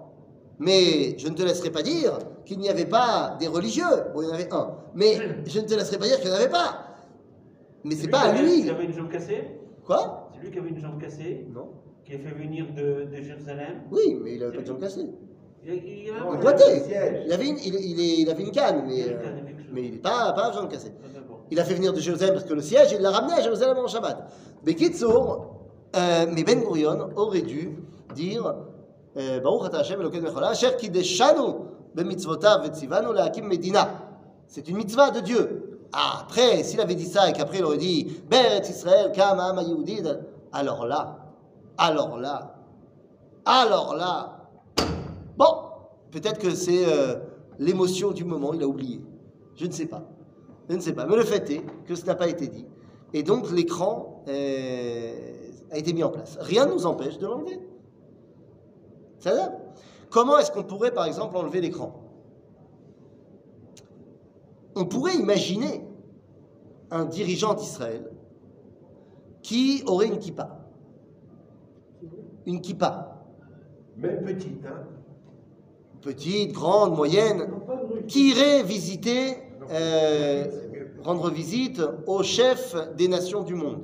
[0.59, 3.85] Mais je ne te laisserai pas dire qu'il n'y avait pas des religieux.
[4.15, 4.75] Bon, il y en avait un.
[4.95, 5.17] Mais
[5.47, 6.83] je ne te laisserai pas dire qu'il n'y en avait pas.
[7.85, 8.63] Mais c'est pas à lui.
[8.63, 9.45] qui avait une jambe cassée?
[9.85, 10.31] Quoi?
[10.35, 11.69] C'est lui qui avait une jambe cassée, Non.
[12.05, 13.83] qui a fait venir de, de Jérusalem?
[13.93, 15.07] Oui, mais il avait pas de jambe cassée.
[15.65, 16.65] Il, il, il avait Non, un Il il boitait.
[17.33, 17.45] avait un.
[17.45, 19.17] Il une, il, il il avait une canne, mais, Il euh,
[19.73, 20.93] mais il n'est pas, pas jambe cassée.
[21.05, 21.09] Ah.
[21.51, 23.77] Il a fait venir de Jérusalem parce que le siège, il l'a ramené à Jérusalem
[23.79, 24.29] en Shabbat.
[24.65, 25.56] Mais Kitsour,
[25.95, 27.79] euh, mais Ben Gurion aurait dû
[28.15, 28.55] dire
[29.17, 31.55] euh, Baruch Hashem Elokeinu Mecholah, Asher kideshanu
[31.95, 33.09] vetzivanu
[33.45, 33.89] medina.
[34.47, 35.81] C'est une mitzvah de Dieu.
[35.93, 39.41] Ah, après, s'il avait dit ça et qu'après il aurait dit Beret Israël, Kam
[40.53, 41.19] alors là,
[41.79, 42.55] alors là,
[43.45, 44.49] alors là,
[45.37, 45.47] bon,
[46.11, 47.17] peut-être que c'est euh,
[47.59, 49.01] l'émotion du moment, il a oublié.
[49.55, 50.03] Je ne sais pas.
[50.69, 51.07] Je ne sais pas.
[51.07, 52.67] Mais le fait est que ce n'a pas été dit.
[53.13, 54.25] Et donc l'écran
[55.71, 56.39] a été mis en place.
[56.41, 57.61] Rien ne nous empêche de l'enlever.
[59.19, 59.53] Ça va?
[60.11, 62.03] Comment est-ce qu'on pourrait, par exemple, enlever l'écran?
[64.75, 65.85] On pourrait imaginer
[66.91, 68.11] un dirigeant d'Israël
[69.43, 70.61] qui aurait une kippa.
[72.47, 73.25] Une kippa.
[73.97, 74.85] Même petite, hein.
[76.03, 77.51] Petite, grande, moyenne.
[78.07, 79.39] qui irait visiter,
[79.71, 80.45] euh,
[81.03, 83.83] rendre visite au chef des nations du monde.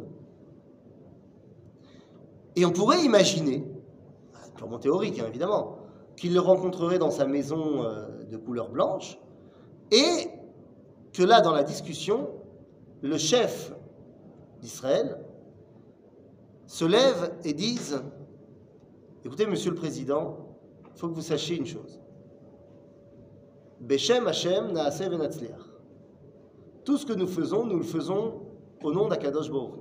[2.56, 3.64] Et on pourrait imaginer,
[4.56, 5.78] purement théorique hein, évidemment,
[6.16, 9.18] qu'il le rencontrerait dans sa maison euh, de couleur blanche
[9.90, 10.28] et
[11.12, 12.28] que là, dans la discussion,
[13.02, 13.72] le chef
[14.60, 15.18] d'Israël
[16.66, 18.02] se lève et dise
[19.24, 20.36] Écoutez, monsieur le président,
[20.94, 22.00] il faut que vous sachiez une chose.
[23.80, 25.60] Beshem Hashem Naaseh Venatzliach.
[26.84, 28.42] Tout ce que nous faisons, nous le faisons
[28.82, 29.74] au nom d'Akadosh Baruch.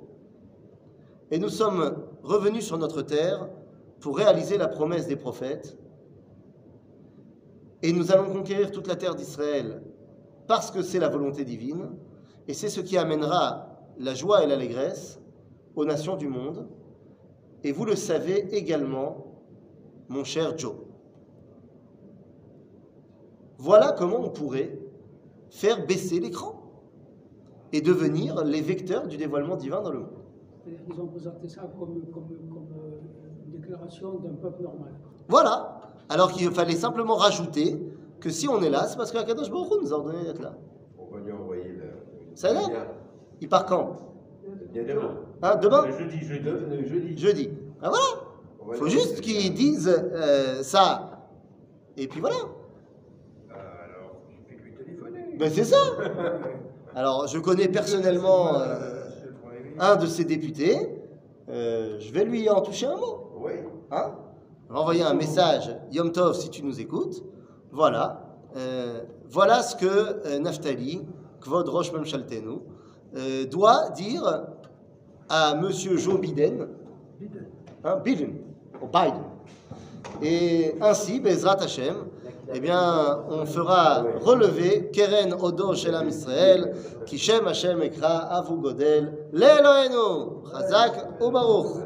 [1.32, 3.50] Et nous sommes revenus sur notre terre
[4.00, 5.78] pour réaliser la promesse des prophètes.
[7.84, 9.82] Et nous allons conquérir toute la terre d'Israël
[10.48, 11.90] parce que c'est la volonté divine.
[12.48, 13.68] Et c'est ce qui amènera
[13.98, 15.20] la joie et l'allégresse
[15.76, 16.68] aux nations du monde.
[17.64, 19.44] Et vous le savez également,
[20.10, 20.76] mon cher Joe.
[23.58, 24.80] Voilà comment on pourrait
[25.50, 26.60] faire baisser l'écran
[27.72, 30.21] et devenir les vecteurs du dévoilement divin dans le monde.
[30.64, 34.92] Qu'ils ont présenté ça comme, comme, comme euh, une déclaration d'un peuple normal.
[35.28, 35.82] Voilà.
[36.10, 37.80] Alors qu'il fallait simplement rajouter
[38.20, 40.54] que si on est là, c'est parce qu'Akadosh Baruch Hu nous a ordonné d'être là.
[41.00, 41.86] On va lui envoyer le.
[42.36, 42.86] Ça le lien.
[43.42, 43.96] Il part quand?
[44.72, 44.94] Bientôt.
[44.94, 45.18] Demain.
[45.42, 45.86] Hein, Demain?
[45.88, 46.44] Le jeudi, jeudi.
[46.44, 47.18] Le, le jeudi.
[47.18, 47.50] Jeudi.
[47.82, 51.28] Ah voilà Il faut juste qu'ils disent euh, ça.
[51.98, 52.36] Et puis voilà.
[53.50, 55.38] Alors, je vais lui téléphoner.
[55.38, 55.78] Ben c'est ça.
[56.96, 59.01] Alors, je connais personnellement euh,
[59.82, 60.78] un de ces députés.
[61.50, 63.32] Euh, je vais lui en toucher un mot.
[63.38, 63.52] Oui.
[63.92, 64.14] Hein?
[64.70, 67.24] On va envoyer un message, Yom Tov, si tu nous écoutes.
[67.72, 68.22] Voilà.
[68.56, 71.02] Euh, voilà ce que euh, Naftali,
[71.42, 72.60] Kvod Rosh Memshaltenu,
[73.52, 74.46] doit dire
[75.28, 76.70] à Monsieur Joe Biden.
[77.84, 78.36] Hein, Biden.
[78.82, 79.24] Ou Biden.
[80.22, 82.06] Et ainsi, Bezrat Hashem,
[82.54, 82.78] eh bien,
[83.30, 86.74] on fera relever Keren Odo Shelam Israël,
[87.06, 91.78] Kishem Hashem Ekra Avu Godel, Le'Elohenu, Chazak ou Baruch.